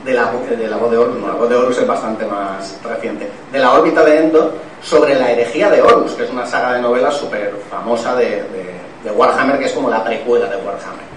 [0.05, 2.77] de la, de la voz de Horus, no, la voz de Horus es bastante más
[2.85, 6.75] reciente, de la órbita de Endor, sobre la herejía de Horus, que es una saga
[6.75, 11.13] de novelas súper famosa de, de- de Warhammer, que es como la precuela de Warhammer.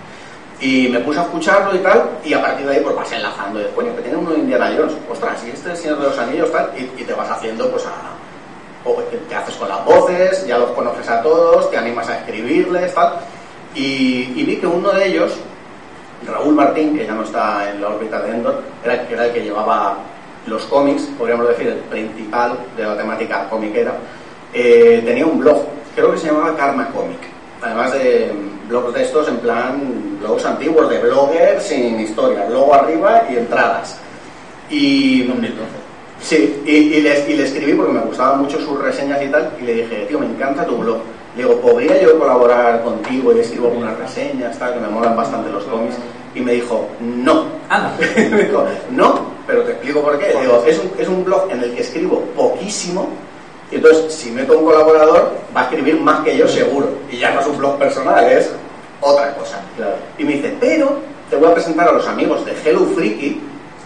[0.59, 3.59] Y me puse a escucharlo y tal, y a partir de ahí pues vas enlazando.
[3.61, 4.93] Y coño, que tiene uno de Indiana Jones.
[5.11, 7.69] Ostras, y este es el Señor de los Anillos, tal, y, y te vas haciendo
[7.69, 8.14] pues a...
[8.85, 12.19] O te, te haces con las voces, ya los conoces a todos, te animas a
[12.19, 13.15] escribirles, tal.
[13.73, 15.33] Y, y vi que uno de ellos,
[16.25, 19.41] Raúl Martín, que ya no está en la órbita de Endor, era, era el que
[19.41, 19.97] llevaba
[20.47, 23.95] los cómics, podríamos decir, el principal de la temática comiquera,
[24.53, 27.19] eh, tenía un blog, creo que se llamaba Karma Comic.
[27.61, 32.73] Además de mm, blogs de estos en plan blogs antiguos, de bloggers sin historia, luego
[32.73, 33.97] arriba y entradas.
[34.69, 35.23] Y,
[36.21, 39.51] Sí, y, y le, y le escribí porque me gustaban mucho sus reseñas y tal,
[39.59, 40.97] y le dije, tío, me encanta tu blog.
[41.35, 45.51] Le digo, ¿podría yo colaborar contigo y escribo algunas reseñas, tal, que me molan bastante
[45.51, 45.95] los cómics?
[46.33, 47.45] Y me dijo, no.
[47.69, 47.93] Anda.
[48.15, 50.33] me dijo, no, pero te explico por qué.
[50.39, 53.09] Digo, es un, es un blog en el que escribo poquísimo,
[53.71, 56.87] y entonces si meto un colaborador, va a escribir más que yo seguro.
[57.11, 58.51] Y ya no es un blog personal, es
[59.01, 59.61] otra cosa.
[59.75, 59.95] Claro.
[60.17, 60.99] Y me dice, pero
[61.29, 63.41] te voy a presentar a los amigos de Hello Freaky,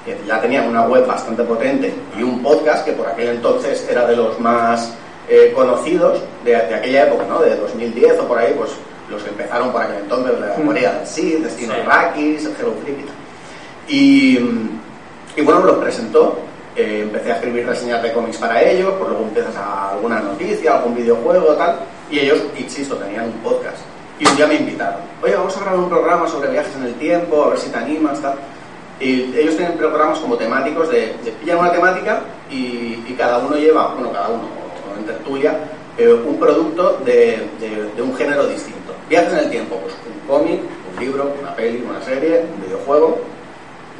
[0.05, 4.05] que ya tenían una web bastante potente y un podcast que por aquel entonces era
[4.07, 4.93] de los más
[5.27, 7.39] eh, conocidos de, de aquella época, ¿no?
[7.39, 8.71] De 2010 o por ahí, pues
[9.09, 11.79] los que empezaron por aquel entonces, la Corea del Sid, Destino Sí.
[11.85, 13.05] Rakis, Hello Freaky.
[13.87, 14.37] Y,
[15.35, 16.37] y bueno, me los presentó.
[16.75, 20.75] eh, empecé a escribir reseñas de cómics para ellos, pues luego empiezas a alguna noticia,
[20.77, 21.79] algún videojuego, tal.
[22.09, 23.77] Y ellos, insisto, tenían un podcast.
[24.19, 25.01] Y un día me invitaron.
[25.21, 27.77] Oye, vamos a grabar un programa sobre viajes en el tiempo, a ver si te
[27.77, 28.35] animas, tal.
[28.99, 33.55] Y ellos tienen programas como temáticos de, de pillan una temática y, y cada uno
[33.55, 34.43] lleva, bueno, cada uno,
[34.97, 35.57] en tertulia,
[35.97, 38.93] eh, un producto de, de- de un género distinto.
[39.09, 40.59] Viajes en el tiempo, pues un cómic,
[40.93, 43.19] un libro, una peli, una serie, un videojuego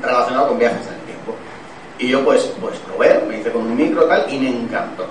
[0.01, 1.35] relacionado con viajes en el tiempo.
[1.97, 5.05] Y yo pues, pues probé, me hice con un micro tal y me encantó.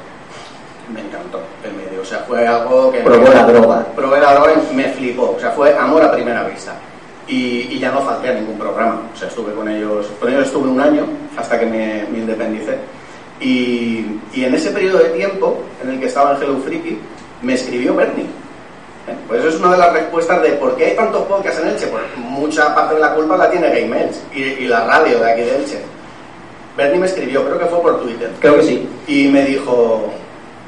[0.92, 2.00] Me encantó el medio.
[2.00, 3.00] O sea, fue algo que...
[3.00, 3.86] Probó la droga.
[3.94, 5.34] Probé la droga y me flipó.
[5.36, 6.74] O sea, fue amor a primera vista.
[7.28, 9.02] Y, y ya no falté a ningún programa.
[9.12, 11.04] O sea, estuve con ellos, con ellos estuve un año
[11.36, 12.76] hasta que me, me independicé.
[13.40, 16.98] Y, y en ese periodo de tiempo en el que estaba en Hello Freaky,
[17.42, 18.24] me escribió Bernie.
[19.06, 19.14] ¿Eh?
[19.28, 21.86] Pues eso es una de las respuestas de por qué hay tantos podcasts en Elche.
[21.88, 25.30] Pues mucha parte de la culpa la tiene Game Elche y, y la radio de
[25.32, 25.78] aquí de Elche.
[26.76, 28.88] Bernie me escribió, creo que fue por Twitter, Creo que sí.
[29.08, 30.12] y me dijo,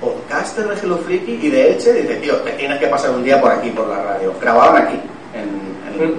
[0.01, 3.41] podcaster de Hello Freaky y de Elche, dice, tío, te tienes que pasar un día
[3.41, 4.33] por aquí, por la radio.
[4.41, 4.97] Grababan aquí,
[5.35, 6.15] en, en-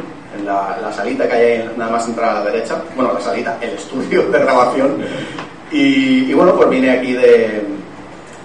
[0.45, 2.81] la, salita que hay ahí, nada más entrar a la derecha.
[2.95, 4.97] Bueno, la salita, el estudio de grabación.
[5.71, 7.65] Y, bueno, pues vine aquí de,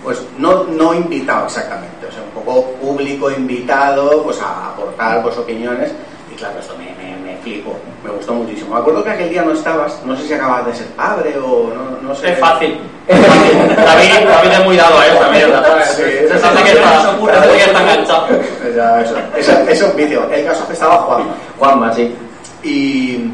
[0.02, 5.36] pues no, no invitado exactamente, o sea, un poco público invitado, pues a aportar pues
[5.36, 5.92] opiniones.
[6.32, 7.05] Y claro, esto me, me
[7.46, 8.74] flipó, me gustó muchísimo.
[8.74, 11.70] Me acuerdo que aquel día no estabas, no sé si acabas de ser padre o
[11.72, 12.32] no, no sé.
[12.32, 12.78] Es fácil.
[13.06, 13.58] Es fácil.
[13.76, 15.80] David, David es muy dado a esa mierda.
[15.80, 17.14] Ese eso sí que está,
[17.46, 18.26] que enganchado.
[18.74, 20.28] Ya, eso, eso, eso es un vicio.
[20.28, 21.34] El caso es que estaba Juanma.
[21.56, 22.12] Juanma, sí.
[22.64, 23.30] Y,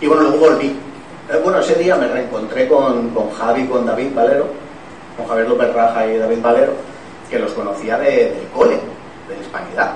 [0.00, 0.66] y bueno, luego volví.
[1.32, 4.48] Eh, Bueno, ese día me reencontré con, con Javi, con David Valero,
[5.16, 6.72] con Javier López Raja y David Valero,
[7.30, 8.74] que los conocía de- del cole,
[9.28, 9.90] de la hispanidad,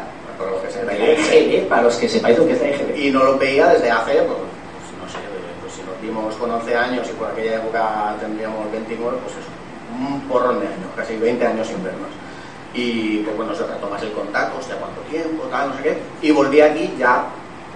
[0.62, 2.98] que para los que sepáis lo que es la EGB.
[2.98, 5.18] Y no lo veía desde hace, pues, pues, no sé,
[5.60, 9.50] pues si nos vimos con 11 años y por aquella época tendríamos 29, pues eso,
[9.96, 12.10] un porrón de años, casi 20 años sin vernos.
[12.74, 15.98] Y pues bueno, se retomas el contacto, hostia, cuánto tiempo, tal, no sé qué.
[16.22, 17.24] Y volví aquí ya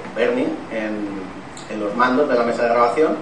[0.02, 1.22] con Bernie en,
[1.70, 3.16] en los mandos de la mesa de grabación.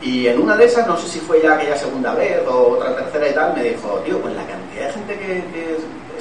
[0.00, 2.94] Y en una de esas, no sé si fue ya aquella segunda vez o otra
[2.94, 5.76] tercera y tal, me dijo, tío, pues la cantidad de gente que, que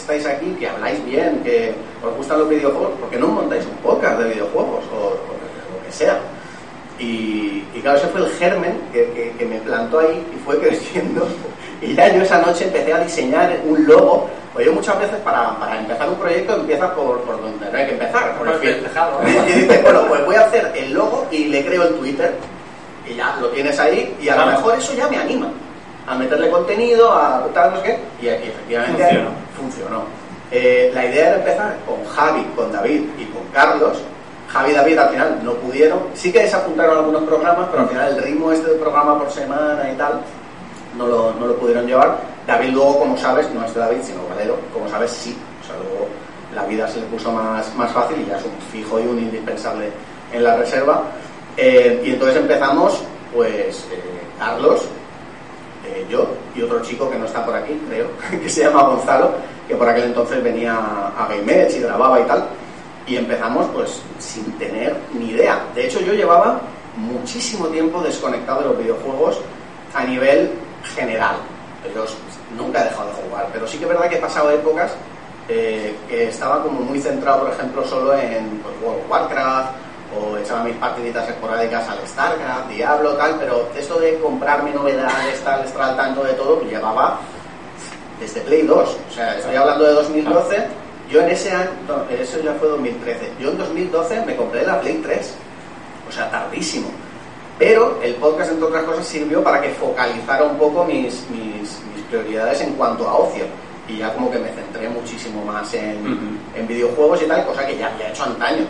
[0.08, 3.76] estáis aquí, que habláis bien, que os gustan los videojuegos, ¿por qué no montáis un
[3.78, 6.18] podcast de videojuegos o, o lo que sea?
[6.98, 10.58] Y, y claro, ese fue el germen que, que- que me plantó ahí y fue
[10.60, 11.28] creciendo.
[11.80, 14.28] Y ya yo esa noche empecé a diseñar un logo.
[14.52, 17.86] Pues yo muchas veces para, para empezar un proyecto empiezas por, por donde no hay
[17.86, 18.54] que empezar, por el
[19.12, 19.30] Por.
[19.48, 22.34] Y dices, bueno, pues voy a hacer el logo y le creo el Twitter.
[23.08, 25.52] Y ya lo tienes ahí y a lo mejor eso ya me anima
[26.08, 28.00] a meterle contenido, a tal, no sé qué.
[28.22, 29.30] Y, y efectivamente Funcionó.
[29.58, 30.04] funcionó.
[30.50, 33.98] Eh, la idea era empezar con Javi, con David y con Carlos
[34.50, 36.00] Javi y David al final no pudieron.
[36.14, 39.20] Sí que se apuntaron a algunos programas, pero al final el ritmo este de programa
[39.20, 40.22] por semana y tal
[40.98, 42.18] no lo, no lo pudieron llevar.
[42.48, 45.38] David luego, como sabes, no es de David, sino Valero, como sabes, sí.
[45.62, 46.08] O sea, luego
[46.56, 49.20] la vida se le puso más, más fácil y ya es un fijo y un
[49.20, 49.90] indispensable
[50.32, 51.04] en la reserva.
[51.58, 53.02] Eh, y entonces empezamos,
[53.34, 54.02] pues, eh,
[54.40, 54.86] Carlos,
[55.88, 58.10] eh, yo y otro chico que no está por aquí, creo,
[58.42, 59.32] que se llama Gonzalo,
[59.68, 62.48] que por aquel entonces venía a Game y grababa y tal.
[63.08, 65.64] Y empezamos, pues, sin tener ni idea.
[65.74, 66.60] De hecho, yo llevaba
[66.98, 69.40] muchísimo tiempo desconectado de los videojuegos
[69.94, 70.52] a nivel
[70.96, 71.38] general.
[71.96, 72.06] Yo
[72.58, 74.92] nunca he dejado de jugar, pero sí que es verdad que he pasado épocas
[75.48, 79.72] eh, que estaba como muy centrado, por ejemplo, solo en pues, World of Warcraft
[80.68, 85.96] mis partiditas esporádicas al StarCraft, Diablo, tal, pero esto de comprarme novedades, tal, estar al
[85.96, 87.20] tanto de todo, pues llevaba
[88.20, 88.98] desde Play 2.
[89.10, 90.68] O sea, estoy hablando de 2012.
[91.10, 91.70] Yo en ese año,
[92.10, 93.32] eso ya fue 2013.
[93.40, 95.34] Yo en 2012 me compré la Play 3.
[96.10, 96.90] O sea, tardísimo.
[97.58, 102.04] Pero el podcast, entre otras cosas, sirvió para que focalizara un poco mis, mis, mis
[102.10, 103.46] prioridades en cuanto a ocio.
[103.88, 107.78] Y ya como que me centré muchísimo más en, en videojuegos y tal, cosa que
[107.78, 108.66] ya había hecho antaño.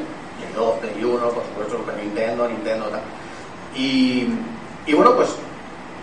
[0.57, 3.01] Play 2, Play 1, por supuesto, Super Nintendo, Nintendo, tal.
[3.75, 4.27] Y,
[4.85, 5.29] y bueno, pues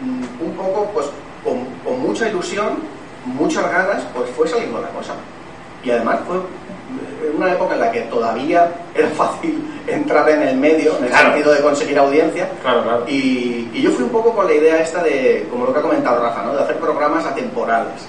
[0.03, 1.07] mm, un poco, pues
[1.43, 2.79] con, con mucha ilusión,
[3.25, 5.15] muchas ganas, pues fue saliendo la cosa.
[5.83, 10.57] Y además fue en una época en la que todavía era fácil entrar en el
[10.57, 11.33] medio, en el Claro.
[11.33, 12.49] sentido de conseguir audiencia.
[12.63, 13.05] Claro, claro.
[13.09, 15.83] Y, y yo fui un poco con la idea esta de, como lo que ha
[15.83, 16.55] comentado Rafa, ¿no?
[16.55, 18.07] de hacer programas atemporales.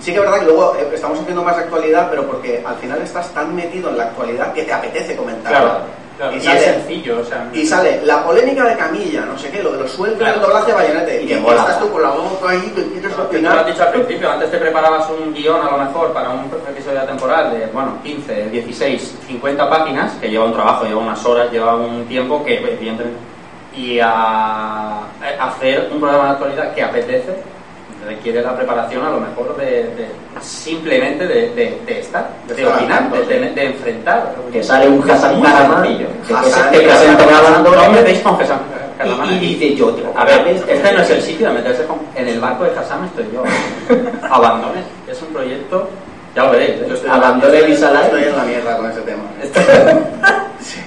[0.00, 3.00] Sí que es verdad que luego eh, estamos haciendo más actualidad, pero porque al final
[3.02, 5.52] estás tan metido en la actualidad que te apetece comentar.
[5.52, 5.78] Claro,
[6.16, 6.36] claro.
[6.36, 7.48] Y, sale, es sencillo, o sea.
[7.52, 10.34] y sale la polémica de Camilla, no sé qué, lo de los sueldos Claro.
[10.34, 11.22] del doblaje de Bayonete.
[11.22, 11.60] Y Y, mola.
[11.60, 13.66] estás tú con la boca ahí, que quieres tú lo has opinar.
[13.66, 17.52] dicho al principio, antes te preparabas un guion a lo mejor para un episodio temporal
[17.52, 22.04] de, bueno, 15, 16, 50 páginas, que lleva un trabajo, lleva unas horas, lleva un
[22.06, 23.18] tiempo que evidentemente...
[23.74, 27.34] Y a, a hacer un programa de actualidad que apetece
[28.06, 30.08] requiere la preparación a lo mejor de, de-
[30.40, 33.26] simplemente de, de, de estar, de, opinar, de, sí.
[33.28, 34.34] de- de enfrentar.
[34.52, 35.82] Que sale un Hassan Karaman,
[36.26, 37.24] que Hassan, se te presenta
[37.62, 38.58] No me deis con Hassan
[38.98, 41.84] Karaman y, y dice yo, tío, A ver, este no es el sitio de meterse
[41.84, 41.98] con...
[42.14, 43.42] En el barco de Hassan estoy yo.
[44.30, 44.84] Abandones.
[45.08, 45.88] Es un proyecto...
[46.34, 46.80] Ya lo veréis.
[46.80, 46.86] ¿eh?
[46.88, 49.22] Yo estoy, Abandone yo estoy- en la mierda con ese tema.
[50.60, 50.80] Sí.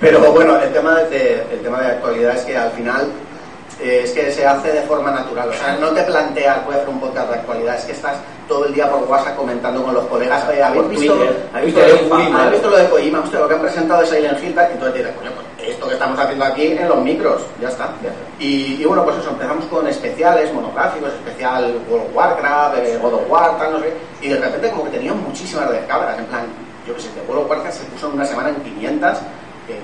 [0.00, 3.08] Pero bueno, el tema de, el tema de actualidad es que al final
[3.82, 5.48] eh, es que se hace de forma natural.
[5.48, 8.16] O sea, no te planteas, voy a hacer un podcast de actualidad, es que estás
[8.48, 11.14] todo el día por WhatsApp comentando con los colegas, "Oye, ¿habéis visto.
[11.54, 12.50] ¿habéis visto, es muy ¿habéis malo.
[12.50, 13.24] visto lo de Kojima?
[13.32, 14.68] Lo que han presentado de Silent Hill, tal?".
[14.70, 17.90] y entonces dices, coño, pues esto que estamos haciendo aquí en los micros, ya está.
[18.38, 23.14] Y, y bueno, pues eso, empezamos con especiales, monográficos, especial World of Warcraft, eh, God
[23.14, 26.24] of War, tal, no sé qué, y de repente como que tenían muchísimas descargas, en
[26.26, 26.42] plan,
[26.86, 29.18] yo que sé, de World of Warcraft se puso en una semana en 500,
[29.66, 29.74] que,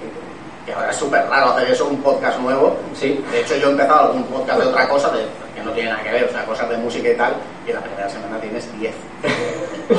[0.67, 2.77] que ahora es súper raro hacer eso, un podcast nuevo.
[2.95, 3.25] Sí.
[3.33, 5.21] De hecho, yo he empezado algún podcast de otra cosa, de,
[5.55, 7.33] que no tiene nada que ver, o sea, cosas de música y tal,
[7.67, 8.93] y en la primera semana tienes 10.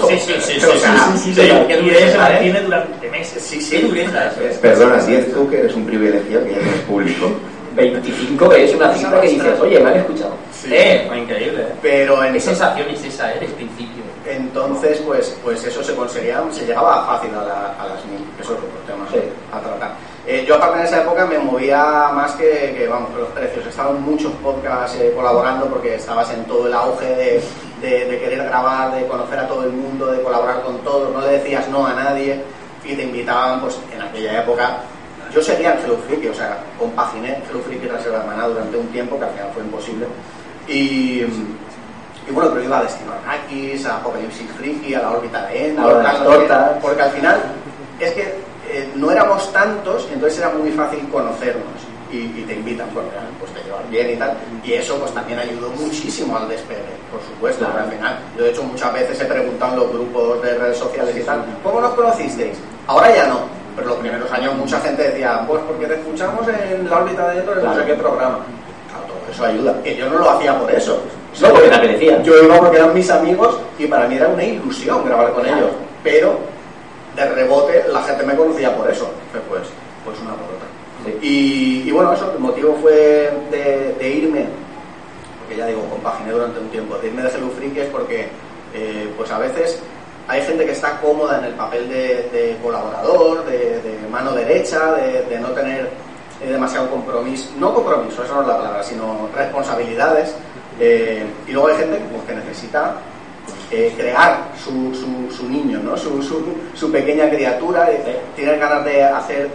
[0.08, 0.65] Sí, sí, sí, sí.
[0.65, 2.17] O sea, sí, sí, sí, sí, qué Y dureza, se ¿eh?
[2.34, 3.41] mantiene durante meses.
[3.43, 3.82] Sí, sí.
[3.82, 4.27] Dureza.
[4.41, 7.32] Es- Perdona, si es tú que eres un privilegiado que ya tienes público.
[7.75, 10.34] 25 es una cifra que dices, oye, me han escuchado.
[10.51, 10.69] Sí.
[10.73, 11.62] Eh, increíble.
[11.62, 11.73] ¿eh?
[11.82, 14.03] Pero en ¿Qué sensación es esa, eh, del principio?
[14.25, 18.53] Entonces, pues, pues eso se conseguía, se llegaba fácil a, la- a las mil, eso
[18.53, 19.19] es otro tema Sí.
[19.53, 19.91] a tratar.
[20.30, 23.66] Eh, yo aparte en esa época me movía más que, que, vamos, que los precios.
[23.66, 27.44] Estaban muchos podcasts eh, colaborando porque estabas en todo el auge de,
[27.82, 31.22] de- de querer grabar, de conocer a todo el mundo, de colaborar con todos, no
[31.22, 32.42] le decías no a nadie
[32.84, 34.78] y te invitaban, pues en aquella época.
[35.34, 38.88] Yo seguía en Hello Freaky, o sea, compaginé Hello Freaky y Reserva Maná durante un
[38.88, 40.08] tiempo que al final fue imposible.
[40.68, 45.68] Y, y bueno, pero iba a Destino Arrakis, a Apocalipsis Freaky, a la órbita de
[45.70, 46.72] Endor, A las tortas.
[46.82, 47.42] porque al final
[48.00, 48.36] es que
[48.69, 51.65] eh, no éramos tantos, entonces era muy fácil conocernos
[52.12, 55.12] y, y te invitan, bueno, ya, pues te llevan bien y tal, y eso pues
[55.13, 57.84] también ayudó muchísimo al despegue, por supuesto, Claro.
[57.86, 58.17] al final.
[58.38, 61.43] Yo de hecho muchas veces he preguntado en los grupos de redes sociales y tal,
[61.63, 62.58] ¿cómo nos conocisteis?
[62.88, 63.41] Ahora ya no,
[63.75, 67.39] pero los primeros años mucha gente decía, pues porque te escuchamos en la órbita de
[67.41, 68.39] en no sé qué programa.
[68.89, 71.01] Claro, todo eso ayuda, que yo no lo hacía por eso.
[71.41, 72.23] No, porque te apetecía.
[72.23, 75.69] Yo iba porque eran mis amigos y para mí era una ilusión grabar con ellos.
[76.03, 76.39] Pero
[77.17, 79.10] de rebote la gente me conocía por eso.
[79.49, 79.63] Pues,
[80.06, 80.67] pues una por otra.
[81.06, 81.17] Sí.
[81.21, 82.93] Y, y bueno, eso, el motivo fue
[83.51, 84.46] de, de irme,
[85.39, 88.29] porque ya digo, compaginé durante un tiempo, de irme de Hello Freak es porque
[88.73, 89.81] eh, pues a veces
[90.27, 94.94] hay gente que está cómoda en el papel de, de colaborador, de, de mano derecha,
[94.94, 95.89] de, de no tener
[96.42, 100.35] eh, demasiado compromiso, no compromiso, eso no es la palabra, sino responsabilidades.
[100.79, 102.96] eh, y luego hay gente pues, que necesita
[103.71, 105.98] eh, crear su, su, su, niño, ¿no?
[105.98, 106.21] su,
[106.73, 107.89] su, pequeña criatura,
[108.35, 109.50] tienes ganas de hacer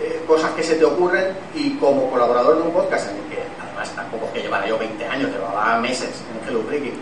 [0.00, 3.38] eh, cosas que se te ocurren y como colaborador de un podcast en el que
[3.60, 6.92] además tampoco es que llevara yo 20 años, llevaba meses en Hello Freaky,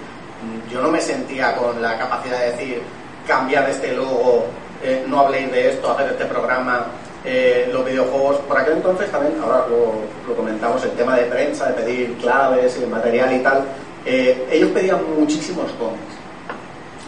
[0.70, 2.83] yo no me sentía con la capacidad de decir
[3.27, 4.47] cambiar este logo,
[4.83, 6.87] eh, no habléis de esto, hacer este programa,
[7.24, 8.37] eh, los videojuegos.
[8.49, 13.35] Por aquel entonces también, ahora lo, comentamos, el tema de prensa, de pedir claves, material
[13.35, 13.64] y tal.
[14.05, 16.16] Eh, ellos pedían muchísimos cómics.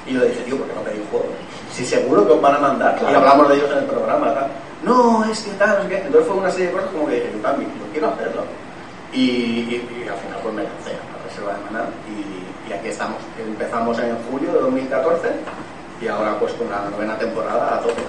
[0.08, 1.28] Y yo le dije, tío, ¿por qué no pedís juegos?
[1.72, 2.98] Si seguro que os van a mandar.
[3.00, 4.26] Y hablamos de ellos en el programa.
[4.26, 4.48] ¿verdad?
[4.82, 7.30] No, es que tal, no sé Entonces fue una serie de cosas como que dije,
[7.34, 8.42] yo también, yo quiero hacerlo.
[9.12, 13.18] Y, al final pues me lancé a la reserva de Maná y, y aquí estamos.
[13.38, 15.28] Empezamos en julio de 2014
[16.00, 18.02] y ahora pues con la novena temporada a tope.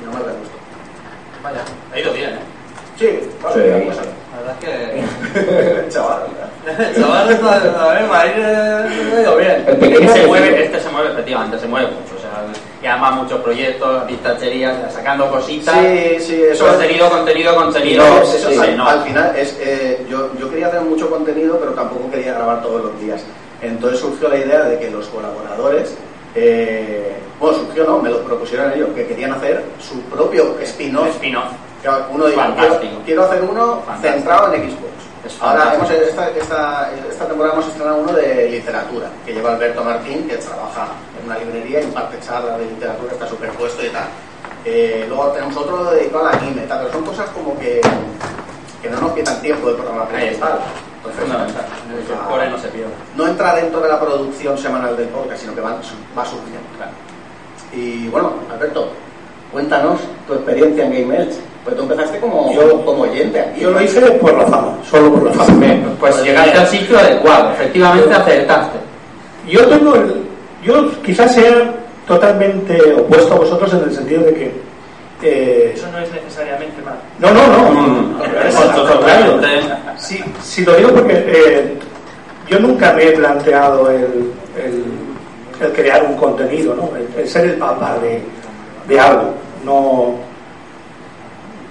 [0.00, 0.56] Y no me da gusto.
[1.42, 2.40] Vaya, ha ido bien, ¿eh?
[2.98, 4.00] Sí, vale, sí.
[4.38, 5.88] La verdad es que...
[5.88, 6.22] Chaval.
[6.94, 9.64] Chaval, está, a ver, ha ido bien.
[9.66, 12.14] Este se mueve, este se mueve, efectivamente, se mueve mucho.
[12.16, 12.44] O sea,
[12.80, 15.74] y además muchos proyectos, distacherías, sacando cositas.
[15.74, 17.12] Sí, sí, eso Contenido, es...
[17.12, 18.06] contenido, contenido.
[18.06, 18.88] No, eso sí, al, no.
[18.88, 22.82] al, final, es, eh, yo, yo quería hacer mucho contenido, pero tampoco quería grabar todos
[22.82, 23.22] los días.
[23.60, 25.96] Entonces surgió la idea de que los colaboradores
[26.34, 28.00] eh, bueno, surgió, ¿no?
[28.00, 31.08] Me lo propusieron ellos, que querían hacer su propio spin-off.
[31.14, 31.52] Spin-off.
[32.10, 35.40] Uno quiero, quiero, hacer uno centrado en Xbox.
[35.40, 40.26] Ahora, hemos, esta, esta, esta, temporada hemos estrenado uno de literatura, que lleva Alberto Martín,
[40.26, 44.06] que trabaja en una librería y imparte charlas de literatura, está superpuesto y tal.
[44.64, 47.80] Eh, luego tenemos otro dedicado al anime, tal, pero son cosas como que,
[48.82, 50.58] que no nos quitan tiempo de programa principal.
[51.16, 51.64] Fundamental.
[52.28, 52.92] Por ahí no se pierde.
[53.16, 55.70] No entra dentro de la producción semanal del podcast, sino que va,
[56.16, 56.68] va surgiendo.
[56.76, 56.92] Claro.
[57.72, 58.90] Y bueno, Alberto,
[59.52, 61.36] cuéntanos tu experiencia en Game Edge.
[61.64, 63.60] Pues tú empezaste como, yo, como oyente aquí.
[63.60, 65.66] Yo lo hice por la fama, solo por la fama.
[66.00, 68.78] Pues, pues llegaste al sitio adecuado, efectivamente acertaste.
[69.46, 70.24] Yo tengo el,
[70.62, 71.74] yo quizás sea
[72.06, 74.68] totalmente opuesto a vosotros en el sentido de que
[75.22, 76.94] eh, Eso no es necesariamente mal.
[77.18, 77.72] No, no, no.
[77.72, 78.24] no,
[79.98, 81.74] Sí, lo digo porque eh,
[82.48, 86.90] yo nunca me he planteado el, el, crear un contenido, ¿no?
[87.16, 88.22] el, ser el papá de,
[88.86, 89.34] de algo.
[89.64, 90.14] No,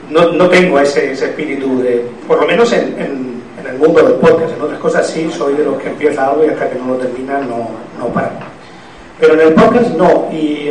[0.09, 3.37] no, no tengo ese, ese, espíritu de, por lo menos en, en,
[3.67, 6.49] el mundo del podcast, en otras cosas sí, soy de los que empieza algo y
[6.49, 7.67] hasta que no lo termina no,
[7.99, 8.31] no para.
[9.19, 10.69] Pero en el podcast no, y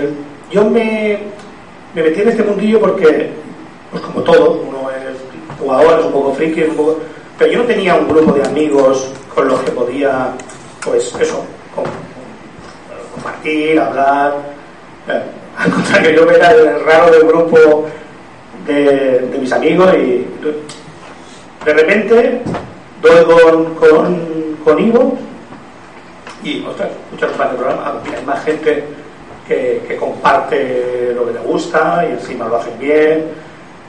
[0.51, 1.19] yo me,
[1.95, 3.33] me metí en este mundillo porque,
[3.91, 6.99] pues como todo, uno es jugador, es un poco friki, un poco...
[7.39, 10.33] pero yo no tenía un grupo de amigos con los que podía,
[10.83, 11.45] pues eso,
[13.15, 14.37] compartir, hablar.
[15.09, 15.23] Eh,
[15.59, 17.87] al contrario, yo era el raro del grupo
[18.67, 20.27] de, mis amigos y
[21.65, 22.41] de repente
[23.03, 25.19] doy con, con, con Ivo
[26.43, 28.85] y, ostras, un par de programas, hay más gente
[29.47, 33.25] que, comparte lo que te gusta y encima lo hacen bien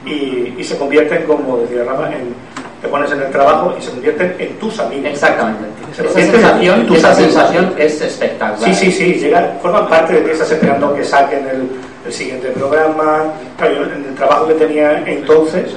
[0.04, 2.34] y, y se convierten, como decía Rafa, en,
[2.80, 5.10] te pones en el trabajo y se convierten en tus amigos.
[5.10, 5.68] Exactamente.
[5.92, 8.74] esa sensación, esa sensación es espectacular.
[8.74, 11.68] Sí, sí, sí, llegan, forman parte de ti, estás esperando que saquen el,
[12.08, 13.32] el siguiente programa.
[13.56, 15.76] Claro, yo en el trabajo que tenía entonces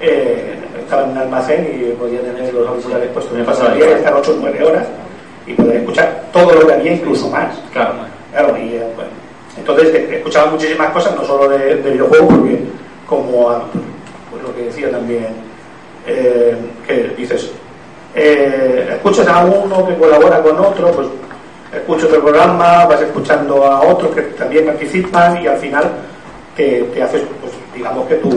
[0.00, 3.32] eh, estaba en un almacén y podía tener los auriculares puestos.
[3.36, 4.86] Me pasaba el día estar 8 o 9 horas
[5.46, 7.56] y poder escuchar todo lo que había, incluso más.
[7.72, 7.94] Claro.
[8.32, 9.10] Claro, y, eh, bueno,
[9.56, 12.58] entonces escuchaba muchísimas cosas, no solo de, videojuegos, porque
[13.06, 13.62] como
[14.30, 15.28] pues lo que decía también,
[16.06, 16.56] eh,
[16.86, 17.50] que dices,
[18.14, 21.08] eh, escuchas a uno que colabora con otro, pues
[21.72, 25.90] escucho otro programa, vas escuchando a otros que también participan y al final
[26.56, 28.30] te, haces, pues, digamos que tu,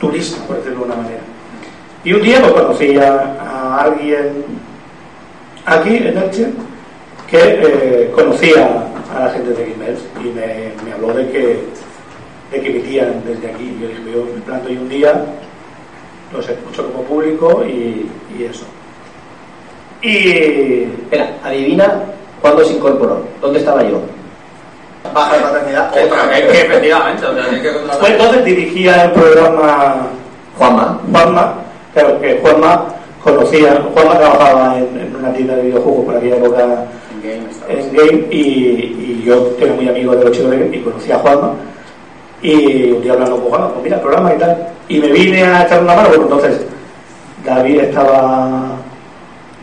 [0.00, 1.20] tu lista, por decirlo de una manera.
[2.04, 4.44] Y un día pues conocí a, alguien
[5.66, 6.48] aquí en Elche
[7.26, 11.64] que eh, conocía a la gente de Gimels y me, me, habló de que,
[12.50, 13.76] de que emitían desde aquí.
[13.80, 15.24] Yo dije, yo me planto y un día
[16.32, 18.66] los escucho como público y, y eso.
[20.04, 20.84] Y.
[21.02, 22.02] Espera, adivina
[22.40, 23.22] cuándo se incorporó.
[23.40, 24.00] ¿Dónde estaba yo?
[25.12, 25.90] Baja de paternidad.
[25.90, 27.26] Otra vez, que efectivamente.
[28.00, 30.06] Pues entonces dirigía el programa
[30.58, 31.00] Juanma.
[31.10, 31.54] Juanma,
[31.92, 32.86] claro que Juanma
[33.22, 36.86] conocía, Juanma trabajaba en, en una tienda de videojuegos por aquella época
[37.68, 41.18] en Game y, yo tengo muy amigo de los chicos de Game y conocí a
[41.18, 41.54] Juanma
[42.42, 45.62] y un día hablando con Juanma, pues mira, programa y tal y me vine a
[45.62, 46.66] echar una mano, bueno, entonces
[47.44, 48.73] David estaba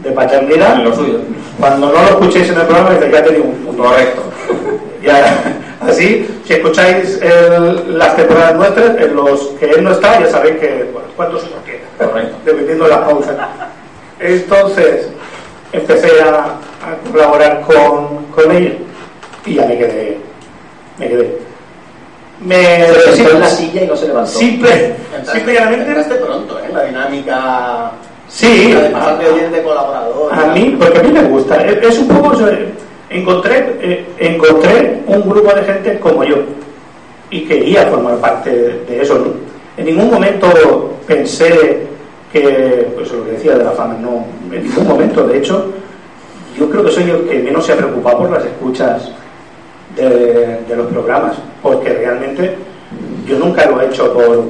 [0.04, 1.20] de paternidad lo suyo.
[1.60, 4.22] cuando no lo escuchéis en el programa ya tenía un, un correcto
[5.04, 5.44] ya,
[5.82, 7.20] así, si escucháis
[7.88, 12.08] las temporadas nuestras, en los que él no está, ya sabéis que, bueno, cuántos queda,
[12.10, 12.38] Correcto.
[12.46, 13.50] dependiendo de la pausa.
[14.20, 15.08] Entonces,
[15.72, 18.74] empecé a, a colaborar con, con ella
[19.46, 20.18] y ya me quedé.
[21.00, 21.38] Me quedé.
[22.40, 24.32] Me, Se sentó en la silla y no se levantó.
[24.32, 24.96] simple,
[25.32, 25.60] simple
[26.18, 26.70] pronto, ¿eh?
[26.74, 27.92] La dinámica.
[28.32, 30.34] Sí, la de pasar de colaborador.
[30.34, 31.58] A mí, porque a mí me gusta.
[31.66, 32.38] Es un poco.
[33.10, 36.38] Encontré, eh, encontré un grupo de gente como yo
[37.30, 39.16] y quería formar parte de, de eso.
[39.16, 39.34] ¿no?
[39.76, 41.88] En ningún momento pensé
[42.32, 45.28] que, pues lo que decía de la fama, no, en ningún momento.
[45.28, 45.74] De hecho,
[46.58, 49.12] yo creo que soy el que menos se ha preocupado por las escuchas
[49.96, 52.56] de, de los programas, porque realmente
[53.26, 54.46] yo nunca lo he hecho por,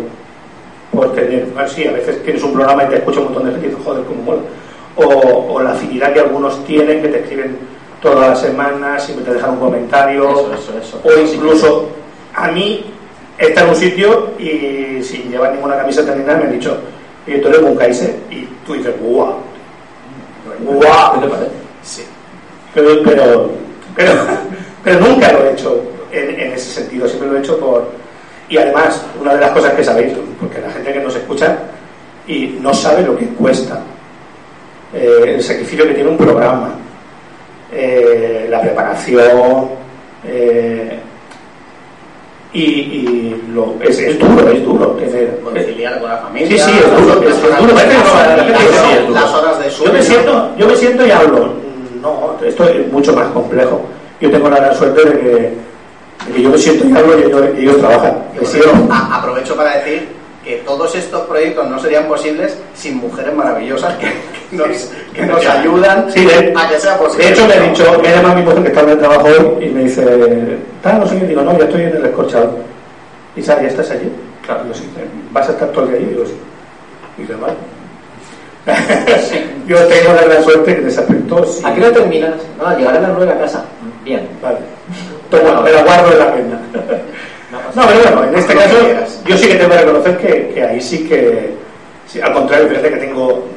[0.92, 3.52] por tener, bueno, sí, a veces tienes un programa y te escucha un montón de
[3.52, 4.42] gente y dices, joder, cómo mola.
[4.96, 7.58] O, o la afinidad que algunos tienen, que te escriben
[8.02, 11.02] todas las semanas, siempre te dejan un comentario, Eso, eso, eso.
[11.04, 11.90] o incluso
[12.34, 12.86] a mí
[13.38, 16.78] está en un sitio y sin llevar ninguna camiseta ni nada me han dicho,
[17.26, 19.36] y tú eres un Kaiser, y tú dices, guau,
[20.60, 21.52] guau, ¿Qué te parece?
[21.84, 22.04] Sí.
[22.74, 23.50] pero, pero,
[23.96, 24.14] pero,
[24.84, 25.82] pero nunca lo he hecho
[26.12, 28.01] en, en ese sentido, siempre lo he hecho por...
[28.52, 31.58] Y además, una de las cosas que sabéis, porque la gente que nos escucha
[32.28, 33.80] y no sabe lo que cuesta,
[34.94, 36.72] eh, el sacrificio que tiene un programa,
[37.72, 39.70] eh, la preparación,
[40.28, 41.00] eh,
[42.54, 44.98] y, y lo, es, es duro, es duro.
[45.42, 46.66] Conciliar con la familia.
[46.66, 47.74] Sí, sí, es duro, es, es duro.
[49.14, 49.92] Las- es horas de sueño.
[49.94, 51.54] Yo me siento, yo me siento y hablo.
[52.02, 53.86] No, esto es mucho más complejo.
[54.20, 55.54] Yo tengo la gran suerte de que,
[56.34, 58.18] que yo me siento y hablo y ellos, y ellos trabajan.
[58.40, 60.08] Y a- aprovecho para decir
[60.44, 64.08] que todos estos proyectos no serían posibles sin mujeres maravillosas que,
[64.50, 64.68] que nos,
[65.14, 67.26] que nos ayudan Sí, de, a que sea posible.
[67.28, 69.28] de hecho me he dicho, me ha llamado mi mujer que está en el trabajo
[69.28, 72.58] hoy y me dice, tal, no sé qué, digo, no, ya estoy en el escorchado.
[73.36, 74.12] Y Sara, ¿ya estás allí?
[74.46, 74.90] Claro, yo sí.
[75.32, 76.06] ¿Vas a estar todo el día allí?
[76.08, 76.34] Digo, sí.
[77.20, 77.54] Y dice, vale.
[79.68, 81.62] yo tengo la gran suerte que en ese aspecto sí.
[81.66, 82.32] ¿A qué hora terminas?
[82.58, 83.64] No, llegaré a las nueve a casa.
[84.04, 84.28] Bien.
[84.42, 84.58] Vale.
[85.32, 86.62] Toma, me la guardo en la agenda.
[87.74, 88.78] No, pero bueno, en este caso
[89.26, 91.52] yo sí que tengo que reconocer que, que ahí sí que,
[92.06, 93.48] sí, al contrario, fíjate que tengo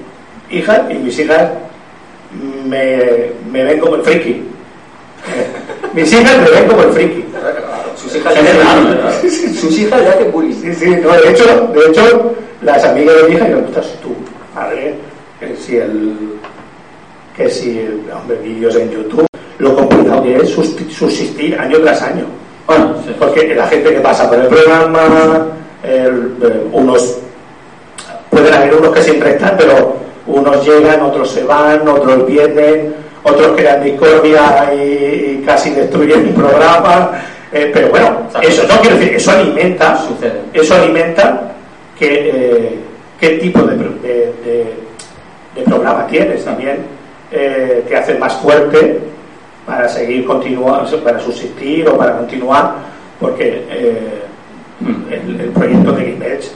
[0.50, 1.50] hijas y mis hijas
[2.64, 4.42] me, me ven como el friki.
[5.92, 7.24] Mis hijas me ven como el friki.
[7.96, 8.34] Sus hijas
[9.20, 10.54] Sí, Sus hijas ya hacen bullying.
[10.54, 14.14] Sí, sí, no, de hecho, de hecho, las amigas de mi hija, yo, estás tú,
[14.54, 14.94] madre,
[15.40, 16.38] que si el,
[17.36, 19.26] que si, el, hombre, vídeos en YouTube,
[19.58, 19.76] lo
[20.10, 22.24] complicado que es subsistir año tras año.
[22.66, 23.14] Bueno, sí.
[23.18, 25.46] Porque la gente que pasa por el programa,
[25.82, 27.18] el- eh, unos,
[28.30, 29.96] pueden haber unos que siempre están, pero
[30.26, 37.10] unos llegan, otros se van, otros vienen, otros crean discordia y, casi destruyen el programa.
[37.56, 40.40] eh, pero bueno, eso no quiero decir, eso alimenta, Sucede.
[40.52, 41.52] eso alimenta
[41.96, 42.78] que, eh,
[43.20, 44.74] qué tipo de- de-
[45.54, 46.78] de programa tienes también,
[47.30, 48.98] eh, te hace más fuerte
[49.66, 52.74] para seguir continuando, para subsistir o para continuar,
[53.20, 54.22] porque eh,
[55.10, 56.50] el, el proyecto de Edge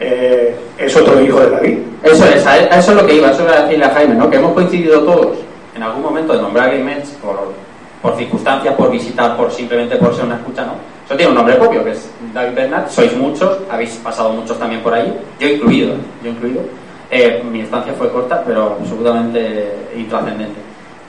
[0.00, 1.78] eh, es otro hijo de David.
[2.02, 4.30] Eso es, a a eso es lo que iba, eso era decirle a Jaime, ¿no?
[4.30, 5.38] Que hemos coincidido todos
[5.74, 7.52] en algún momento de nombrar Edge por,
[8.00, 10.74] por circunstancias, por visitar, por simplemente por ser una escucha, ¿no?
[11.04, 14.82] Eso tiene un nombre propio, que es David Bernat, sois muchos, habéis pasado muchos también
[14.82, 15.98] por ahí, yo incluido, ¿eh?
[16.24, 16.62] yo incluido.
[17.10, 20.58] Eh, mi estancia fue corta, pero absolutamente intrascendente.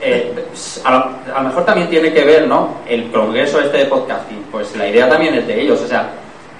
[0.00, 0.32] Eh,
[0.84, 0.90] a,
[1.34, 2.76] lo, mejor también tiene que ver, ¿no?
[2.88, 6.10] El progreso este de podcasting, pues la idea también es de ellos, o sea,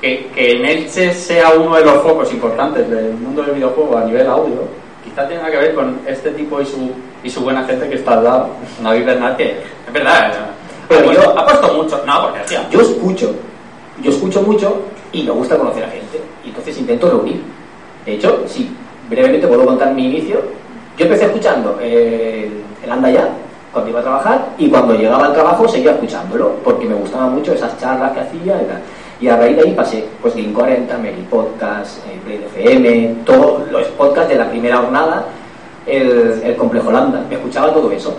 [0.01, 4.05] que, que en Elche sea uno de los focos importantes del mundo del videojuego a
[4.05, 4.67] nivel audio,
[5.05, 6.91] quizá tenga que ver con este tipo y su,
[7.23, 8.49] y su buena gente que está al lado.
[8.83, 9.51] David Bernal, que
[9.87, 10.33] es verdad,
[10.89, 12.69] Pero ha, puesto, yo- ha puesto mucho, no, porque hacía.
[12.71, 13.35] Yo escucho,
[14.03, 14.83] yo escucho mucho
[15.13, 16.21] y me gusta conocer a gente.
[16.45, 17.41] Y entonces intento reunir.
[18.05, 18.71] De hecho, si
[19.09, 20.43] brevemente puedo contar mi inicio,
[20.99, 23.29] yo empecé escuchando el, el Anda Ya
[23.73, 27.53] cuando iba a trabajar y cuando llegaba al trabajo seguía escuchándolo porque me gustaban mucho
[27.53, 28.83] esas charlas que hacía y tal.
[29.21, 33.71] Y a raíz de ahí pasé, pues Game 40, Meli Podcast, eh, Play FM, todos
[33.71, 35.27] los podcasts de la primera jornada,
[35.87, 38.17] el, el Complejo Landa, me escuchaba todo eso.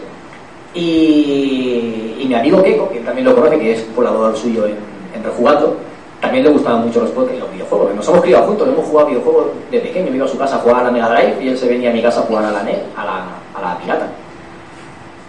[0.73, 4.75] Y, y mi amigo Keiko, que también lo conoce, que es colaborador suyo en,
[5.15, 5.77] en Rejugato,
[6.22, 7.95] también le gustaban mucho los podcasts y los videojuegos.
[7.95, 10.07] Nos hemos criado juntos, hemos jugado videojuegos de pequeño.
[10.09, 11.89] Yo iba a su casa a jugar a la Mega Drive y él se venía
[11.89, 14.07] a mi casa a jugar a la NES, a la, a la pirata.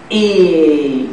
[0.09, 1.07] Y,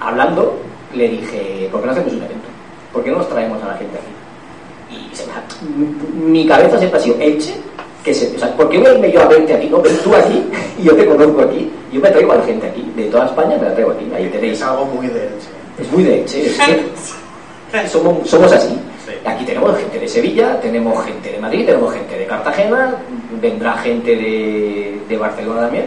[0.00, 0.56] hablando,
[0.94, 2.48] le dije, ¿por qué no hacemos un evento?
[2.92, 4.96] ¿Por qué no nos traemos a la gente aquí?
[4.96, 7.54] Y se me- mi cabeza siempre ha sido Elche,
[8.02, 9.66] que se, o sea, ¿por qué voy a irme yo a verte aquí?
[9.68, 10.42] No, ven tú aquí
[10.78, 11.70] y yo te conozco aquí.
[11.92, 14.10] Yo me traigo a la gente aquí, de toda España me la traigo aquí.
[14.14, 15.48] Ahí tenéis Es algo muy de Elche.
[15.78, 18.78] es muy de Elche, es que somos, somos así.
[19.24, 22.96] Aquí tenemos gente de Sevilla, tenemos gente de Madrid, tenemos gente de Cartagena,
[23.40, 25.86] vendrá gente de, Barcelona también.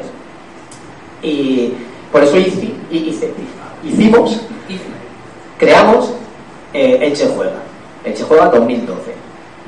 [1.22, 1.74] Y,
[2.12, 3.32] Por eso hice, hice-
[3.84, 4.42] hicimos,
[5.58, 6.14] creamos
[6.74, 7.62] eh, Elche Juega.
[8.04, 9.14] Elche Juega 2012.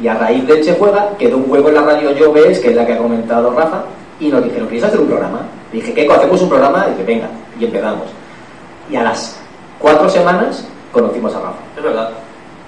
[0.02, 2.70] Y a raíz de Elche Juega quedó un huevo en la radio Yo Ves, que
[2.70, 3.84] es la que ha comentado Rafa,
[4.20, 5.42] y nos dijeron, ¿queréis hacer un programa?
[5.72, 6.08] dije, ¿qué?
[6.12, 6.86] ¿Hacemos un programa?
[6.88, 7.30] Y dije, venga,
[7.60, 8.08] y empezamos.
[8.90, 9.40] Y a las
[9.80, 11.60] cuatro semanas conocimos a Rafa.
[11.78, 12.10] Es verdad.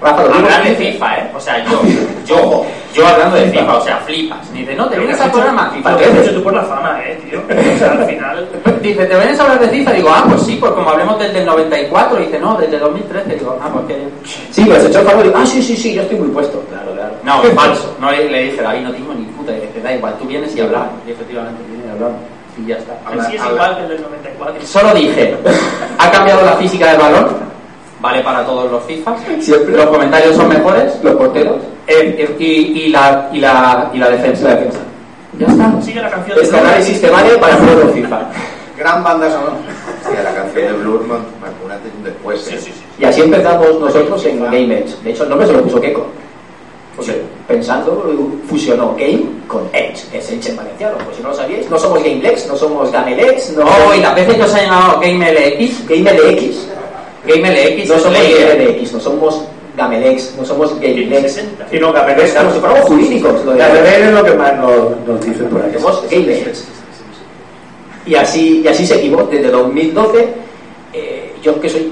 [0.02, 1.32] Rafa, lo Hablar de FIFA, ¿eh?
[1.34, 1.82] O sea, yo,
[2.26, 4.54] yo, yo hablando de FIFA, o sea, flipas.
[4.54, 5.72] Dice, no, te vienes al programa.
[5.72, 7.41] FIFA, has hecho tú por la fama, eh, tío.
[7.76, 8.50] O sea, al final.
[8.82, 9.91] Dice, ¿te vienes a hablar de FIFA?
[9.93, 12.18] Digo, ah, pues sí, pues como hablemos desde el 94.
[12.18, 13.36] Dice, no, desde 2013.
[13.36, 14.08] Digo, ah, pues que...
[14.52, 16.62] Sí, se echó el favor y digo, ah, sí, sí, sí, yo estoy muy puesto.
[16.70, 17.14] Claro, claro.
[17.24, 17.96] No, es falso.
[18.00, 19.54] No le, le dije, David, no tengo ni puta.
[19.54, 20.93] Dice, da igual, tú vienes y hablamos.
[21.08, 22.18] Y efectivamente, viene y hablamos.
[22.58, 22.98] Y ya está.
[23.06, 24.66] Así es igual que el del 94.
[24.66, 25.38] Solo dije,
[25.98, 27.56] ha cambiado la física del balón.
[28.00, 29.16] Vale para todos los FIFA.
[29.39, 29.76] Siempre.
[29.76, 30.93] Los comentarios son mejores.
[31.04, 31.58] Los porteros.
[31.88, 34.50] Eh, y, y la, y, la, y la defensa.
[34.50, 34.80] La defensa.
[35.39, 35.82] Ya está.
[35.82, 36.38] Sigue la canción.
[36.41, 38.22] Este análisis te vale para juegos FIFA.
[38.78, 39.54] Gran banda sonora.
[40.04, 42.41] Hostia, la canción de Blur marcó un antes y un después.
[42.41, 42.60] Sí, ¿eh?
[42.60, 42.84] sí, sí.
[43.00, 44.96] Y así empezamos nosotros en Game Edge.
[45.04, 46.08] De hecho, el nombre se lo puso Keiko.
[47.48, 50.06] Pensando, fusionó Game con Edge.
[50.14, 50.98] Es Edge en valenciano.
[51.04, 54.16] Pues si no lo sabíais, no somos GameLex, no somos GameLex, no Oh, y las
[54.16, 56.68] veces que os ha llamado GameLX, GameLX.
[57.28, 58.17] GameLX No somos.
[58.17, 59.45] GameLX, no somos
[59.78, 61.34] GameLex, no somos GameLex.
[61.34, 61.67] 60.
[61.69, 63.43] Si no, Gameles, Como si fuéramos jurídicos.
[63.45, 65.76] Lo de Gameles es lo que más nos, nos dicen por aquí.
[65.78, 66.67] Somos GameLex.
[68.05, 70.28] Y así, y así seguimos desde 2012.
[70.93, 71.91] eh, yo que soy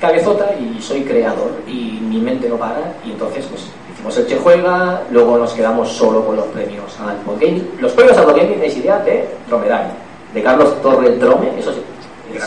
[0.00, 3.62] cabezota y soy creador y mi mente no para y entonces pues
[3.94, 7.70] hicimos el Che Juega, luego nos quedamos solo con los premios al Podgaming.
[7.80, 9.92] Los premios al Podgaming es idea de Dromedario,
[10.34, 11.80] de Carlos Torres Drome, eso sí.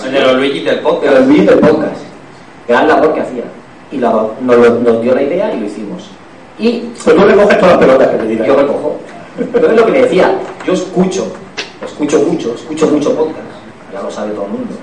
[0.05, 1.13] El de los Luigi del de podcast.
[1.15, 2.01] los vídeos del podcast.
[2.67, 3.43] Gran labor que hacía.
[3.91, 6.09] Y la- nos, dio la idea y lo hicimos.
[6.57, 8.47] Y Pues tú le coges todas las pelotas que te digan.
[8.47, 8.97] yo recojo.
[9.37, 10.33] Entonces lo que le decía,
[10.65, 11.27] yo escucho,
[11.85, 13.39] escucho mucho, escucho mucho podcast,
[13.93, 14.73] ya lo sabe todo el mundo.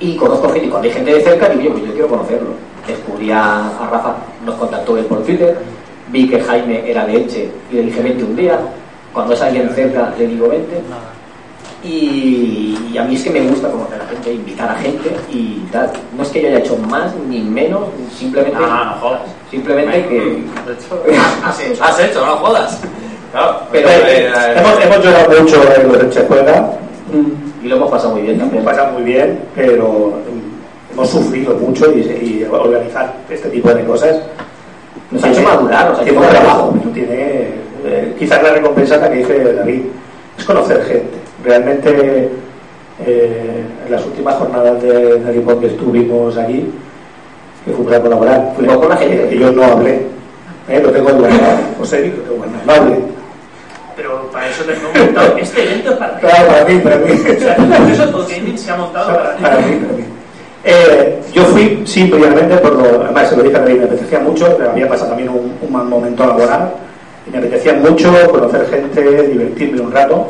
[0.00, 2.50] Y conozco gente, y cuando hay gente de cerca, digo, "Oye, pues yo quiero conocerlo.
[2.86, 5.56] Descubrí a, a Rafa, nos contactó él por Twitter,
[6.08, 8.58] vi que Jaime era de Elche y le dije, vente un día.
[9.12, 10.82] Cuando es alguien cerca, le digo, vente.
[11.84, 15.58] Y, y a mí es que me gusta conocer a gente, invitar a gente y
[15.70, 15.90] tal.
[16.16, 17.82] No es que yo haya hecho más ni menos,
[18.16, 19.20] simplemente, Ah, no jodas.
[19.50, 20.14] simplemente que...
[20.16, 21.02] De hecho,
[21.44, 21.84] Has hecho.
[21.84, 22.80] has hecho, no jodas.
[23.32, 23.94] Claro, Pero- eh,
[24.28, 26.70] eh, Hemos, hemos llorado mucho en los Elche Juega,
[27.62, 28.64] Y lo hemos pasado muy bien también.
[28.64, 34.16] pasa muy bien, pero mm, hemos sufrido mucho y, y organizar este tipo de cosas
[35.10, 37.48] Nos ha hecho madurar, nos ha hecho trabajo, tiene
[37.84, 39.82] eh, quizás la recompensa que dice David
[40.38, 41.18] es conocer gente.
[41.44, 42.30] Realmente
[43.06, 46.72] eh, en las últimas jornadas de Naripón que estuvimos allí,
[47.64, 49.28] que fue para colaborar, Fue con la gente.
[49.28, 50.06] que yo no hablé,
[50.68, 52.98] eh, lo tengo guardado, José, lo tengo guardado, no hablé.
[53.96, 55.36] Pero para eso tengo montado.
[55.36, 56.26] Este evento es para ti.
[56.26, 57.12] Claro, para mí, para mí.
[57.12, 59.42] O sea, por eso todo gaming se ha montado para ti.
[59.42, 60.04] Para mí, para mí.
[60.64, 64.56] Eh, yo fui simplemente por lo, además se lo dije a David, me apetecía mucho,
[64.58, 66.72] me había pasado también un, un mal momento laboral
[67.26, 70.28] y me apetecía mucho conocer gente, divertirme un rato.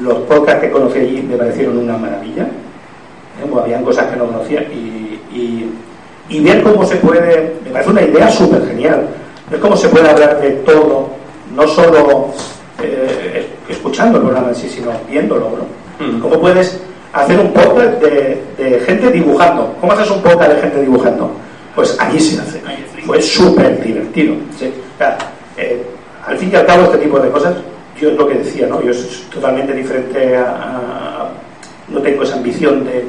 [0.00, 3.58] Los podcasts que conocí allí me parecieron una maravilla, ¿eh?
[3.62, 5.72] Habían cosas que no conocía y, y,
[6.28, 9.06] y ver cómo se puede, me parece una idea súper genial,
[9.50, 11.08] ver cómo se puede hablar de todo,
[11.54, 12.28] no solo
[12.82, 16.06] eh, es- escuchando el programa en sí, sino viéndolo, ¿no?
[16.06, 16.20] Mm.
[16.20, 16.80] ¿Cómo puedes
[17.12, 19.74] hacer un podcast de, de gente dibujando?
[19.80, 21.30] ¿Cómo haces un podcast de gente dibujando?
[21.74, 22.60] Pues allí se hace.
[23.06, 24.34] Fue súper divertido.
[25.56, 25.82] eh,
[26.26, 27.54] al fin y al cabo, este tipo de cosas,
[28.00, 28.80] yo es lo que decía, ¿no?
[28.82, 31.28] Yo soy totalmente diferente a, a-
[31.88, 33.04] No tengo esa ambición de...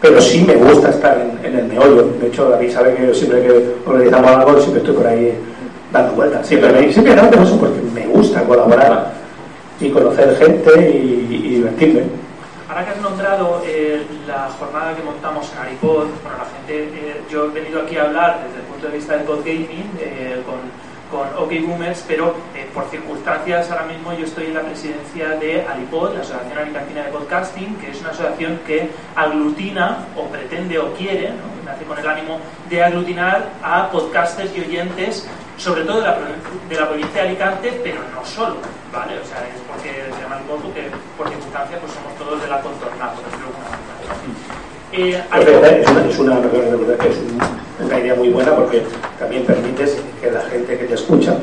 [0.00, 2.08] Pero sí me gusta estar en, en el meollo.
[2.20, 5.34] De hecho, David sabe que yo siempre que organizamos algo, siempre estoy por ahí
[5.92, 6.46] dando vueltas.
[6.46, 9.12] Simplemente, simplemente por eso, porque me gusta colaborar
[9.78, 12.02] y conocer gente y, y divertirme.
[12.68, 17.20] Ahora que has nombrado eh, la jornada que montamos en Aripod, bueno, la gente, eh,
[17.30, 20.60] yo he venido aquí a hablar desde el punto de vista del podgaming eh, con,
[21.10, 25.66] con OK Boomers, pero eh, por circunstancias ahora mismo yo estoy en la presidencia de
[25.66, 30.92] Alipod, la Asociación Alicantina de Podcasting, que es una asociación que aglutina o pretende o
[30.94, 31.50] quiere, ¿no?
[31.64, 32.38] nace con el ánimo
[32.68, 36.18] de aglutinar a podcasters y oyentes, sobre todo de la,
[36.68, 38.56] de la provincia de Alicante, pero no solo,
[38.92, 39.18] ¿vale?
[39.18, 42.60] O sea, es porque se llama Alipod porque por circunstancias pues somos todos de la
[42.60, 44.79] contorna, por decirlo de alguna manera.
[44.92, 48.82] Eh, Pero Alipod- Es una, es una, es un- una idea muy buena porque
[49.18, 51.34] también permites que la gente que te escucha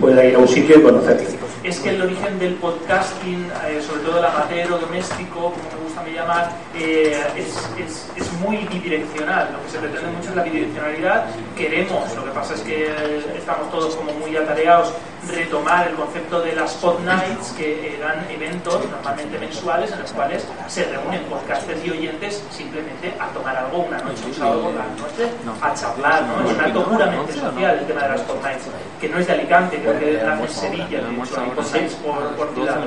[0.00, 1.26] pueda ir a un sitio y conocerte.
[1.62, 5.84] es que el origen del podcasting, eh, sobre todo el amateur o doméstico, como me
[5.84, 7.46] gusta mí llamar, eh, es,
[7.78, 9.48] es- es muy bidireccional.
[9.52, 11.26] Lo que se pretende mucho es la bidireccionalidad.
[11.56, 12.92] Queremos, lo que pasa es que
[13.36, 14.92] estamos todos como muy atareados
[15.28, 20.46] retomar el concepto de las Pod Nights, que eran eventos normalmente mensuales en los cuales
[20.66, 24.84] se reúnen podcasters y oyentes simplemente a tomar algo una noche, un sábado por la
[24.84, 26.48] noche, a charlar, ¿no?
[26.48, 28.64] Es un acto puramente social el tema de las Pod Nights,
[29.00, 32.54] que no es de Alicante, creo que nace en Sevilla, de hecho hay por, por
[32.54, 32.78] ciudad.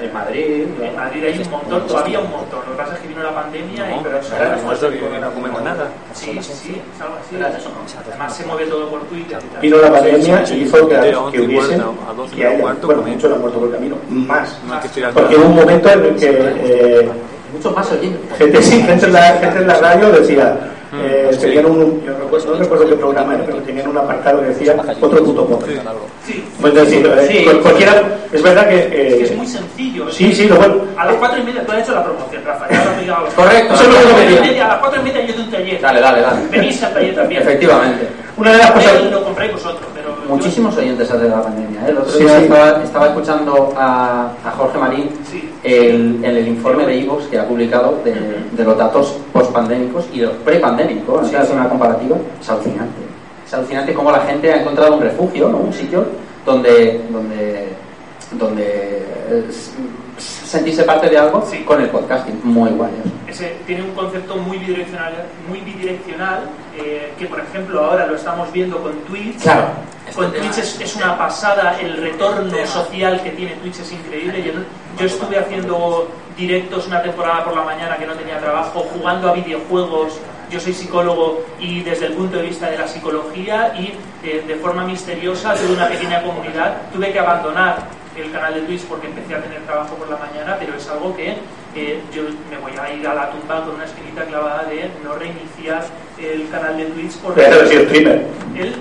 [0.00, 0.66] En Madrid.
[0.80, 2.60] En Madrid hay un montón, todavía un montón.
[2.66, 4.05] Lo que pasa es que vino la pandemia y...
[4.06, 5.88] Pero no comemos nada.
[6.14, 7.96] Sí, sí, sí, es algo así.
[8.08, 9.38] Además se mueve todo por Twitter.
[9.60, 11.82] Vino la pandemia y hizo que, que hubiesen,
[12.34, 14.58] que haya, bueno, muchos han muerto por el camino, más.
[15.14, 17.10] Porque hubo un momento en el que eh,
[17.52, 18.20] Muchos más oyentes.
[18.36, 20.58] gente, sí, gente, en la, gente en la radio decía,
[21.04, 24.46] eh, tenían un, yo recuerdo, no recuerdo qué programa era, pero tenían un apartado que
[24.48, 25.72] decía otro puto podcast.
[26.26, 27.44] Sí, Pues decir, eh, Sí.
[27.44, 28.78] cual- cualquiera, es verdad que...
[28.78, 30.10] es que eh, es muy sencillo.
[30.10, 30.76] sí, sí, lo bueno.
[30.96, 32.66] A las cuatro y media, tú has hecho la promoción, Rafa.
[32.70, 33.26] Ya lo pegado.
[33.36, 33.74] Correcto.
[33.74, 34.40] Eso es lo que A las yo cuatro y quería.
[34.50, 35.80] media, a las cuatro y media yo doy un taller.
[35.80, 36.40] Dale, dale, dale.
[36.50, 37.42] Venís al taller también.
[37.42, 38.08] Efectivamente.
[38.36, 39.02] Una de las cosas...
[39.10, 39.86] Lo compráis vosotros,
[40.28, 41.80] Muchísimos oyentes hace la pandemia.
[41.86, 41.90] ¿eh?
[41.90, 42.44] El otro Sí, día sí.
[42.44, 45.50] Estaba, estaba escuchando a, a Jorge Marín Sí.
[45.62, 48.14] el, en el informe de Ivox que ha publicado de,
[48.52, 51.28] de los datos post-pandémicos y los pre-pandémicos.
[51.28, 51.36] sí.
[51.52, 52.16] una comparativa.
[52.40, 53.00] Es alucinante.
[53.46, 55.58] Es alucinante cómo la gente ha encontrado un refugio, ¿no?
[55.58, 56.04] un sitio
[56.44, 57.68] donde, donde,
[58.32, 58.64] donde
[59.30, 59.44] eh,
[60.18, 61.58] sentirse parte de algo Sí.
[61.64, 62.40] con el podcasting.
[62.44, 62.90] Muy guay.
[63.26, 65.12] Ese tiene un concepto muy bidireccional,
[65.48, 66.44] muy bidireccional
[66.76, 69.40] eh, que por ejemplo ahora lo estamos viendo con Twitch.
[69.42, 69.68] Claro.
[70.14, 74.42] Con Twitch es, es una pasada, el retorno social que tiene Twitch es increíble.
[74.44, 74.52] Yo,
[74.98, 79.32] yo estuve haciendo directos una temporada por la mañana que no tenía trabajo, jugando a
[79.32, 80.18] videojuegos.
[80.48, 83.94] Yo soy psicólogo y desde el punto de vista de la psicología y
[84.24, 86.82] eh, de forma misteriosa tuve una pequeña comunidad.
[86.92, 87.78] Tuve que abandonar
[88.22, 91.14] el canal de Twitch porque empecé a tener trabajo por la mañana, pero es algo
[91.16, 91.36] que
[91.74, 95.14] eh, yo me voy a ir a la tumba con una espinita clavada de no
[95.16, 95.84] reiniciar
[96.18, 98.26] el canal de Twitch porque Podría haber sido streamer.
[98.56, 98.74] él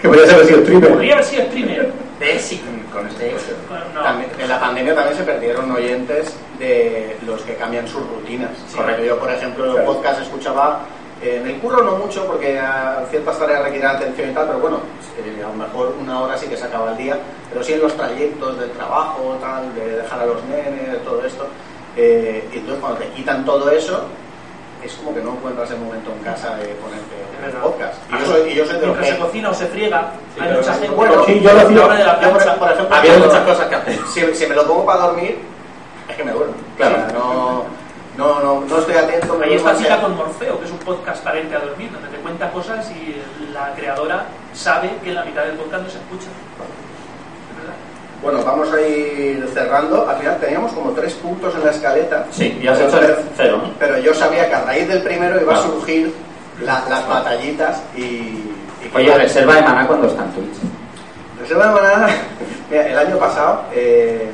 [0.00, 0.88] Que podría haber sido streamer.
[0.90, 1.92] podría haber sido streamer.
[2.38, 2.62] Sí,
[2.92, 3.34] con este
[3.94, 4.00] No.
[4.00, 8.50] También- en la pandemia también se perdieron oyentes de los que cambian sus rutinas.
[8.76, 9.02] Correcto.
[9.04, 10.82] Yo, por ejemplo, en el podcast escuchaba,
[11.22, 14.78] en el curro no mucho porque a ciertas tareas requieren atención y tal, pero bueno,
[15.18, 17.18] eh, a lo mejor una hora sí que se acaba el día,
[17.50, 21.46] pero sí en los trayectos del trabajo, tal, de dejar a los nenes, todo esto.
[21.96, 24.04] eh, y entonces cuando te quitan todo eso,
[24.82, 27.94] es como que no encuentras el momento en casa de ponerte podcast.
[28.10, 29.04] Y yo soy, y yo soy de los que...
[29.04, 32.04] se cocina o se friega, hay mucha sí, gente bueno, sí, yo lo hora de
[32.04, 32.58] la Yo, por, plancha.
[32.58, 33.98] por ejemplo, Había muchas cosas que hacer.
[34.12, 35.38] si, si me lo pongo para dormir,
[36.08, 36.54] es que me duermo.
[36.76, 36.96] Claro.
[36.96, 37.64] Sea, no,
[38.16, 39.38] no, no, no estoy atento.
[39.42, 42.50] Ahí está Cita con Morfeo, que es un podcast parente a dormir, donde te cuenta
[42.50, 43.16] cosas y
[43.52, 46.28] la creadora sabe que la mitad del podcast no se escucha.
[48.22, 50.08] Bueno, vamos a ir cerrando.
[50.08, 52.26] Al final teníamos como tres puntos en la escaleta.
[52.30, 53.70] Sí, y has hecho el cero, ¿no?
[53.80, 55.72] Pero yo sabía que a raíz del primero iba a Claro.
[55.72, 56.14] surgir
[56.60, 58.00] la- las batallitas y...
[58.02, 60.54] y Oye, reserva de maná cuando está en Twitch.
[61.40, 62.08] Reserva de manada.
[62.70, 64.30] Mira, el año pasado eh,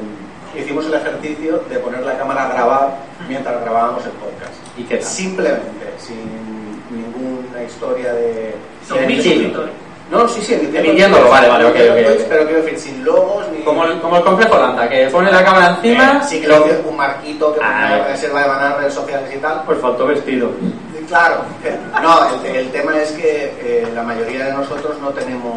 [0.55, 2.97] hicimos el ejercicio de poner la cámara a grabar
[3.29, 4.55] mientras grabábamos el podcast.
[4.76, 5.07] ¿Y qué tal?
[5.07, 6.16] Simplemente, sin
[6.91, 8.55] ninguna historia de...
[8.87, 9.70] Suscriptores.
[10.11, 12.26] No, sí, sí, Emitiéndolo, vale, vale, ok, ok.
[12.31, 13.62] Pero quiero decir, sin logos ni...
[13.62, 16.12] Como el, como el complejo Landa, que pone la cámara encima.
[16.16, 18.05] Eh, sí que lo que un marquito que Ah, eh.
[18.12, 19.62] reserva de maná, redes sociales y tal.
[19.66, 20.51] Pues faltó vestido.
[21.09, 21.43] Claro,
[22.03, 25.55] no, el, el tema es que eh, la mayoría de nosotros no tenemos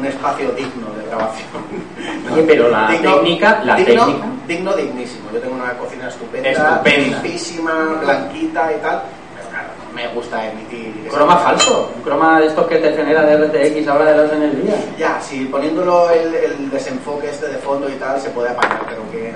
[0.00, 1.48] un espacio digno de grabación.
[2.32, 4.26] Oye, pero la técnica- la digno, técnica.
[4.48, 5.30] digno, dignísimo.
[5.32, 7.20] Yo tengo una cocina estupenda, Estupenda.
[8.00, 9.02] blanquita y tal,
[9.36, 10.94] pero claro, no me gusta emitir.
[11.06, 11.92] ese- Croma falso.
[11.96, 14.74] Un croma de estos que te genera de RTX ahora de los en el día.
[14.98, 19.02] Ya, si poniéndolo el, el desenfoque este de fondo y tal se puede apañar, pero
[19.10, 19.32] que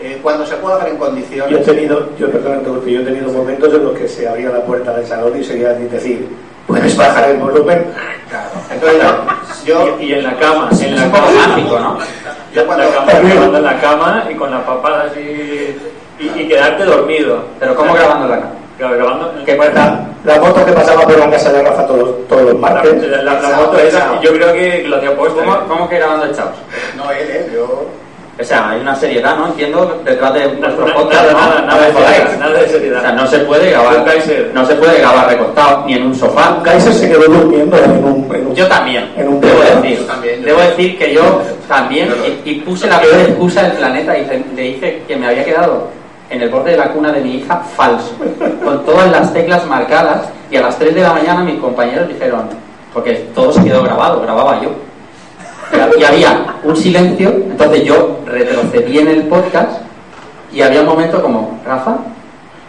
[0.00, 1.50] eh, cuando se pueda hacer en condiciones.
[1.50, 4.62] Yo he tenido, yo perdón, yo he tenido momentos en los que se abría la
[4.64, 6.28] puerta del salón y seguía decir,
[6.66, 7.86] ¿puedes bajar el volumen?
[8.28, 8.50] Claro.
[8.70, 9.02] Entonces
[9.64, 11.26] yo, Y, y en la cama, en la cama.
[11.48, 11.98] mágico, ¿no?
[12.52, 15.76] yo La cuando cama, grabando en la cama y con la papada así.
[16.20, 17.38] Y, y quedarte dormido.
[17.58, 18.40] Pero ¿cómo grabando la?
[18.78, 19.32] Claro, grabando.
[19.44, 22.60] ¿Qué La, la moto que pasaba por la casa de Rafa todos, todos los La,
[22.60, 23.02] martes.
[23.08, 25.38] la- la- la moto esa, yo creo que lo tenía puesto.
[25.40, 26.50] ¿Cómo, cómo que grabando el Chaos?
[26.96, 27.86] No, él, él, yo.
[28.38, 29.46] O sea, hay una seriedad, ¿no?
[29.46, 31.38] Entiendo, detrás de Nada, vuestro nada, podcast, ¿no?
[31.38, 32.98] nada, nada de seriedad, nada de seriedad.
[32.98, 34.04] O sea, no se puede grabar,
[34.52, 36.60] no se puede grabar recostado, ni en un sofá.
[36.64, 38.34] Kaiser se quedó durmiendo en un...
[38.34, 39.98] En un Yo también, En un debo decir.
[39.98, 40.76] Yo también, yo debo también.
[40.76, 42.14] decir que yo también,
[42.44, 44.26] y, y puse la peor excusa del planeta y
[44.56, 45.88] le dije que me había quedado
[46.30, 48.14] en el borde de la cuna de mi hija falso,
[48.64, 52.48] con todas las teclas marcadas, y a las 3 de la mañana mis compañeros dijeron,
[52.92, 54.70] porque todo se quedó grabado, grababa yo.
[55.98, 59.80] Y- había un silencio, entonces yo retrocedí en el podcast
[60.52, 61.96] y había un momento como, Rafa,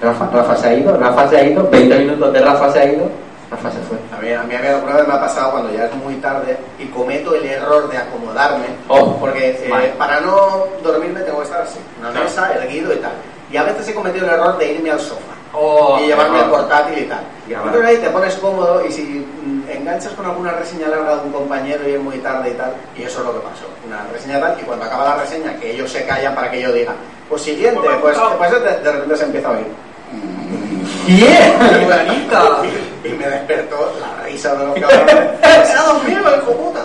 [0.01, 2.85] Rafa, Rafa se ha ido, Rafa se ha ido, 20 minutos de Rafa se ha
[2.85, 3.09] ido,
[3.51, 3.97] Rafa se fue.
[4.17, 6.85] A mí, a mí alguna vez me ha pasado cuando ya es muy tarde y
[6.85, 11.79] cometo el error de acomodarme, Oh, porque eh, para no dormirme tengo que estar así,
[11.99, 13.11] una mesa, erguido y tal.
[13.51, 16.45] Y a veces he cometido el error de irme al sofá Oh, y llevarme el
[16.49, 17.19] portátil y tal.
[17.47, 17.95] Y Ya, entonces vale.
[17.95, 21.87] ahí te pones cómodo y si mm, enganchas con alguna reseña larga de un compañero
[21.87, 24.57] y es muy tarde y tal, y eso es lo que pasó, una reseña tal,
[24.59, 26.93] y cuando acaba la reseña, que ellos se callan para que yo diga,
[27.29, 29.67] pues siguiente, pues, pues de, de repente se empieza a oír.
[31.07, 31.53] ¡Bien!
[31.83, 32.43] ¡Fulanita!
[33.05, 35.15] Y me despertó la risa de los cabrones.
[35.67, 36.79] ¡Se ha dormido, hijo puta!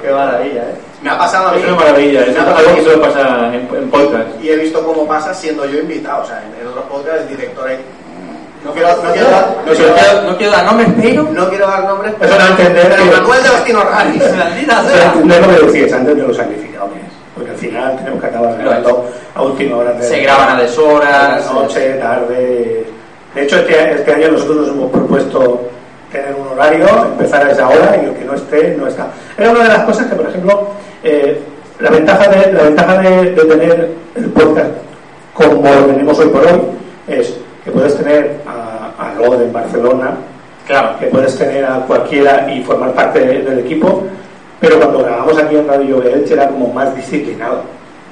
[0.00, 0.74] Qué maravilla, ¿eh?
[1.02, 1.58] Me ha pasado a mí.
[1.60, 4.26] Es una maravilla, Me eso ha es pasado algo que solo pasa en, en podcast.
[4.42, 6.22] Y he visto cómo pasa siendo yo invitado.
[6.22, 7.78] O sea, en, en otros podcasts, el director ahí.
[8.66, 11.22] No quiero, no quiero, dar- no No quiero dar- no quiero dar nombres, pero...
[11.32, 14.22] no quiero dar nombres, Eso no entender pero Manuel de Bastino Raris.
[14.36, 15.04] Maldita sea.
[15.12, 17.04] entender lo que decías antes de los sacrificados que es.
[17.34, 19.92] Porque al final tenemos que acabar grabando a última hora.
[19.92, 21.52] de- Se graban a deshoras.
[21.52, 22.86] noche, tarde.
[23.34, 25.68] De hecho, este, este año nosotros nos hemos propuesto
[26.10, 29.08] tener un horario, empezar a esa hora y el que no esté, no está.
[29.36, 30.68] Era una de las cosas que, por ejemplo,
[31.04, 31.40] eh,
[31.78, 34.70] la ventaja, de, la ventaja de, de tener el podcast
[35.34, 36.60] como lo tenemos hoy por hoy
[37.08, 37.34] es
[37.66, 40.12] que puedes tener a, a Rod en Barcelona,
[40.66, 40.98] Claro.
[40.98, 44.04] que puedes tener a cualquiera y formar parte de- del equipo,
[44.60, 47.60] pero cuando grabamos aquí en Radio Elche era como más disciplinado,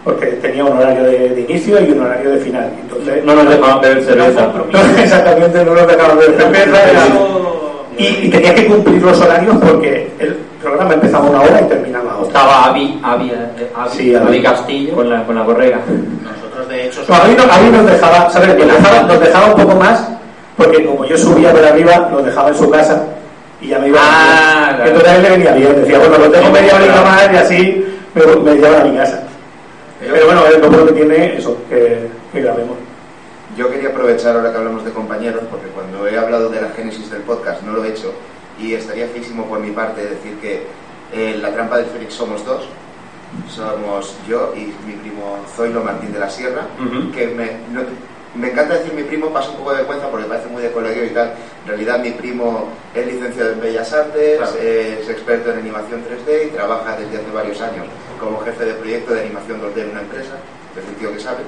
[0.05, 2.71] porque tenía un horario de, de inicio y un horario de final.
[2.83, 4.53] Entonces, No nos dejaban beber cerveza.
[4.71, 6.91] no, exactamente, no nos dejaban de cerveza.
[6.91, 7.07] era-
[7.97, 12.17] Y, y tenía que cumplir los horarios porque el programa empezaba una hora y terminaba
[12.19, 12.27] otra.
[12.27, 14.27] Estaba Avi, Avi, eh, Avi, Sí, Avi.
[14.27, 14.95] Avi Castillo.
[14.97, 15.79] Con la, con la borrega.
[16.77, 18.49] Nosotros, de hecho, No, a, mí, no- a mí nos dejaba, ¿sabes?
[18.57, 20.09] Nos dejaba, nos dejaba un poco más,
[20.57, 23.03] porque como yo subía por arriba, nos dejaba en su casa
[23.61, 23.99] y ya me iba.
[24.03, 24.85] Ah, claro.
[24.91, 27.99] Entonces a él le venía bien, decía, bueno, lo tengo media horita más y así
[28.15, 29.23] me, me llevan a mi casa.
[30.01, 32.77] Pero bueno, es lo bueno que tiene eso, que, que grabemos.
[33.57, 37.09] Yo quería aprovechar ahora que hablamos de compañeros, porque cuando he hablado de la génesis
[37.11, 38.13] del podcast no lo he hecho,
[38.61, 40.67] y estaría feísimo por mi parte decir que
[41.13, 42.65] eh, la trampa del Fénix somos dos.
[43.49, 46.63] Somos yo y mi primo Zoilo Martín de la Sierra,
[47.13, 47.87] que me, no-
[48.35, 51.05] me encanta decir mi primo, pasa un poco de vergüenza porque parece muy de colegio
[51.05, 51.35] y tal.
[51.63, 54.57] En realidad mi primo es licenciado en Bellas Artes, Claro.
[54.59, 57.87] es experto en animación 3D y trabaja desde hace varios años
[58.19, 60.35] como jefe de proyecto de animación 2D en una empresa,
[60.77, 61.43] es un tío que sabe.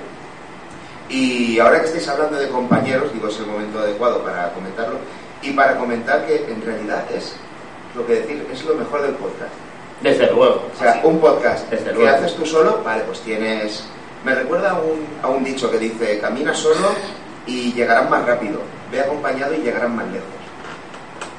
[1.09, 4.99] Y ahora que estáis hablando de compañeros, digo, es el momento adecuado para comentarlo.
[5.43, 7.34] Y para comentar que en realidad es
[7.95, 9.53] lo que decir, es lo mejor del podcast.
[10.03, 10.63] Desde luego.
[10.75, 12.17] O sea, un podcast Desde que luego.
[12.17, 13.85] haces tú solo, vale, pues tienes.
[14.25, 16.89] Me recuerda a un, a un dicho que dice: camina solo
[17.47, 20.27] y llegarán más rápido, ve acompañado y llegarán más lejos.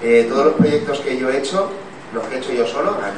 [0.01, 1.69] Eh, todos los proyectos que yo he hecho,
[2.13, 3.13] los que he hecho yo solo, han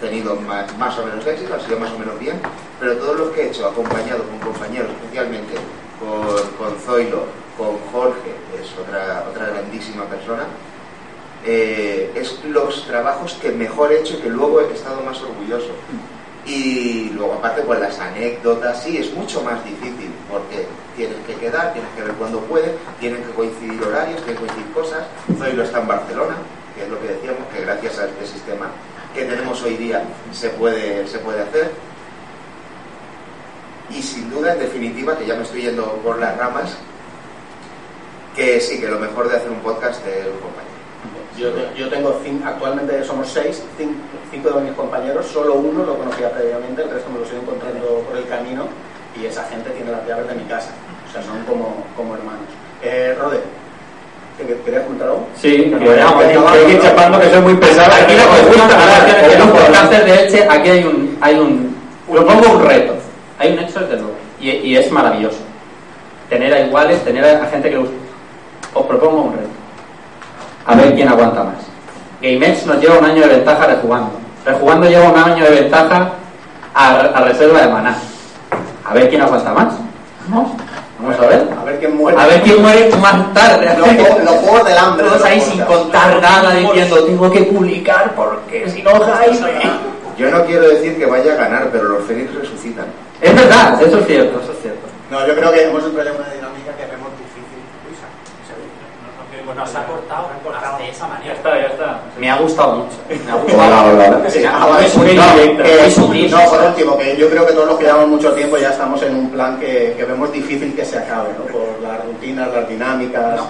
[0.00, 2.40] tenido más, más o menos éxito, han sido más o menos bien,
[2.78, 5.54] pero todos los que he hecho acompañado con compañeros, especialmente
[5.98, 6.26] con,
[6.58, 7.24] con Zoilo,
[7.56, 10.44] con Jorge, que es otra, otra grandísima persona,
[11.44, 15.70] eh, es los trabajos que mejor he hecho y que luego he estado más orgulloso.
[16.46, 20.66] Y luego aparte pues las anécdotas, sí, es mucho más difícil porque
[20.96, 24.72] tienes que quedar, tienes que ver cuándo puede, tienen que coincidir horarios, tienen que coincidir
[24.72, 25.04] cosas.
[25.38, 26.36] Zoilo está en Barcelona,
[26.74, 28.70] que es lo que decíamos, que gracias a este sistema
[29.14, 31.70] que tenemos hoy día se puede, se puede hacer.
[33.90, 36.76] Y sin duda, en definitiva, que ya me estoy yendo por las ramas,
[38.34, 40.73] que sí, que lo mejor de hacer un podcast es un compañero.
[41.36, 43.96] Yo, yo tengo actualmente somos seis, cin-
[44.30, 48.04] cinco de mis compañeros, solo uno lo conocía previamente, el resto me los he encontrando
[48.08, 48.66] por el camino
[49.20, 50.70] y esa gente tiene las llaves de mi casa,
[51.08, 52.46] o sea, son como, como hermanos.
[52.82, 53.40] Eh, Rode,
[54.38, 55.26] ¿te- que- ¿querías contar algo?
[55.34, 56.68] Sí, que, ¿no?
[56.68, 57.92] ir chapando que soy muy pesado.
[57.92, 61.76] Aquí lo que me gusta los podcasters de Elche, aquí hay un, hay un,
[62.12, 62.94] lo pongo un reto.
[63.40, 64.14] Hay un hecho desde luego.
[64.40, 65.38] Y, y es maravilloso.
[66.28, 67.90] Tener a iguales, tener a, gente que le.
[68.72, 69.48] Os propongo un reto.
[70.66, 71.54] A ver quién aguanta más.
[72.22, 74.10] GameX nos lleva un año de ventaja rejugando.
[74.44, 76.10] Rejugando lleva un año de ventaja
[76.74, 77.96] a, a reserva de maná.
[78.84, 79.74] A ver quién aguanta más.
[80.28, 80.52] Vamos,
[80.98, 81.48] vamos a ver.
[81.60, 82.18] A ver quién muere.
[82.20, 83.76] A ver quién muere más tarde.
[83.78, 85.06] Los, juegos- los juegos del hambre.
[85.06, 89.60] Todos ahí sin contar nada diciendo tengo que publicar porque si no Jaime.
[90.16, 92.86] Yo no quiero decir que vaya a ganar, pero los Fénix resucitan.
[93.20, 94.86] Es verdad, eso es cierto, eso es cierto.
[95.10, 97.58] No, yo creo que hemos entrado en una dinámica que vemos difícil.
[99.56, 100.28] Nos ha cortado,
[100.78, 101.32] de esa Ya manera.
[101.34, 102.00] está, ya está.
[102.18, 102.96] Me ha gustado mucho.
[103.08, 104.16] Me ha Hola, gustado.
[104.18, 104.30] hola.
[104.30, 105.62] Sí, ah, es no, indirecta.
[105.68, 106.30] eh, Es sutil.
[106.30, 109.00] no, por último, que yo creo que todos los que llevamos mucho tiempo ya estamos
[109.02, 111.44] en un plan que, que vemos difícil que se acabe, ¿no?
[111.44, 113.36] Por las rutinas, las dinámicas.
[113.36, 113.46] No.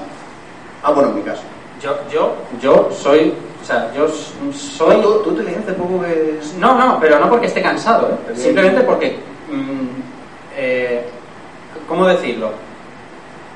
[0.83, 1.43] Ah, bueno, en mi caso.
[1.81, 4.07] Yo, yo, yo soy, o sea, yo
[4.53, 4.97] soy.
[5.01, 6.41] ¿Tú, tú hace poco que...
[6.59, 8.17] No, no, pero no porque esté cansado, ¿eh?
[8.29, 8.39] Bien.
[8.39, 9.19] simplemente porque,
[9.51, 9.89] mm,
[10.57, 11.07] eh,
[11.89, 12.51] ¿cómo decirlo?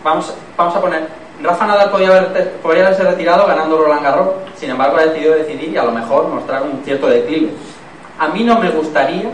[0.02, 1.08] Vamos, vamos a poner
[1.42, 5.68] Rafa Nadal podía, haber, podría haberse retirado ganando Roland Garros, sin embargo ha decidido decidir
[5.72, 7.50] y a lo mejor mostrar un cierto declive.
[8.18, 9.30] A mí no me gustaría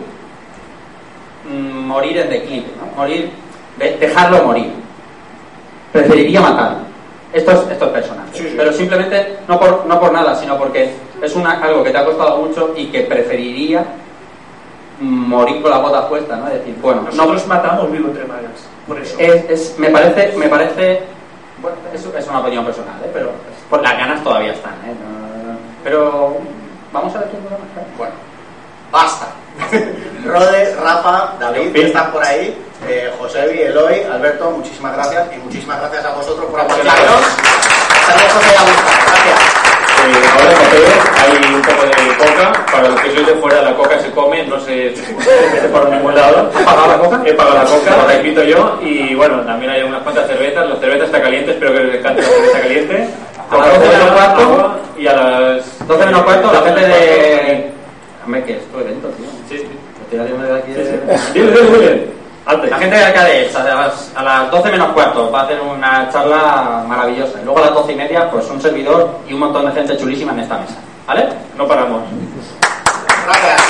[1.49, 2.95] mm, morir en declive, ¿no?
[2.97, 3.31] morir,
[3.79, 4.73] de- dejarlo morir.
[5.93, 6.79] Preferiría matarlo.
[7.33, 8.37] Estos, estos personajes.
[8.37, 8.55] Sí, sí.
[8.57, 10.93] Pero simplemente, no por, no por nada, sino porque
[11.23, 13.85] es una, algo que te ha costado mucho y que preferiría
[15.01, 16.47] mm, morir con la bota puesta, ¿no?
[16.49, 18.69] Es decir, bueno, no, Nosotros matamos vivo entre magas.
[18.87, 19.17] Por eso.
[19.19, 21.03] es, es- me parece, me parece,
[21.65, 23.11] bueno, es, es una opinión personal, ¿eh?
[23.12, 23.33] pero
[23.69, 24.95] pues las ganas todavía están, ¿eh?
[24.95, 26.37] No- pero
[26.93, 27.87] vamos a ver quién dura más.
[27.99, 28.15] Bueno,
[28.91, 29.27] basta.
[30.25, 32.57] Rode, Rafa, David, que están por ahí,
[32.89, 36.95] eh, Josebi, Eloy, Alberto, muchísimas gracias y muchísimas gracias a vosotros por apoyarnos.
[36.95, 39.05] Hasta luego, José, a gustar.
[39.07, 39.74] Gracias.
[40.05, 40.85] Eh, ahora en Mateo
[41.23, 42.67] hay un poco de coca.
[42.71, 46.15] Para los que sois de fuera, la coca se come, no se, se por ningún
[46.15, 46.51] lado.
[46.55, 47.23] ¿Has pagado la coca?
[47.25, 48.79] He pagado la coca, lo repito yo.
[48.83, 50.69] Y bueno, también hay unas cuantas cervezas.
[50.69, 53.09] La cerveza está caliente, espero que les encante la cerveza caliente.
[53.51, 54.81] A las 12 menos cuarto.
[54.99, 57.71] Y a las 12 menos cuarto, la gente de...
[58.25, 59.27] Hombre, que es tu evento, tío.
[59.49, 59.69] Sí, sí.
[60.03, 60.73] Estoy de aquí
[61.33, 62.24] Dile, dile, dile.
[62.47, 66.11] La gente de Arcades, a las, a las 12 menos cuarto, va a hacer una
[66.12, 67.40] charla maravillosa.
[67.40, 69.97] Y luego a las 12 y media, pues un servidor y un montón de gente
[69.97, 70.74] chulísima en esta mesa.
[71.07, 71.26] ¿Vale?
[71.57, 72.03] No paramos.
[73.26, 73.62] Gracias.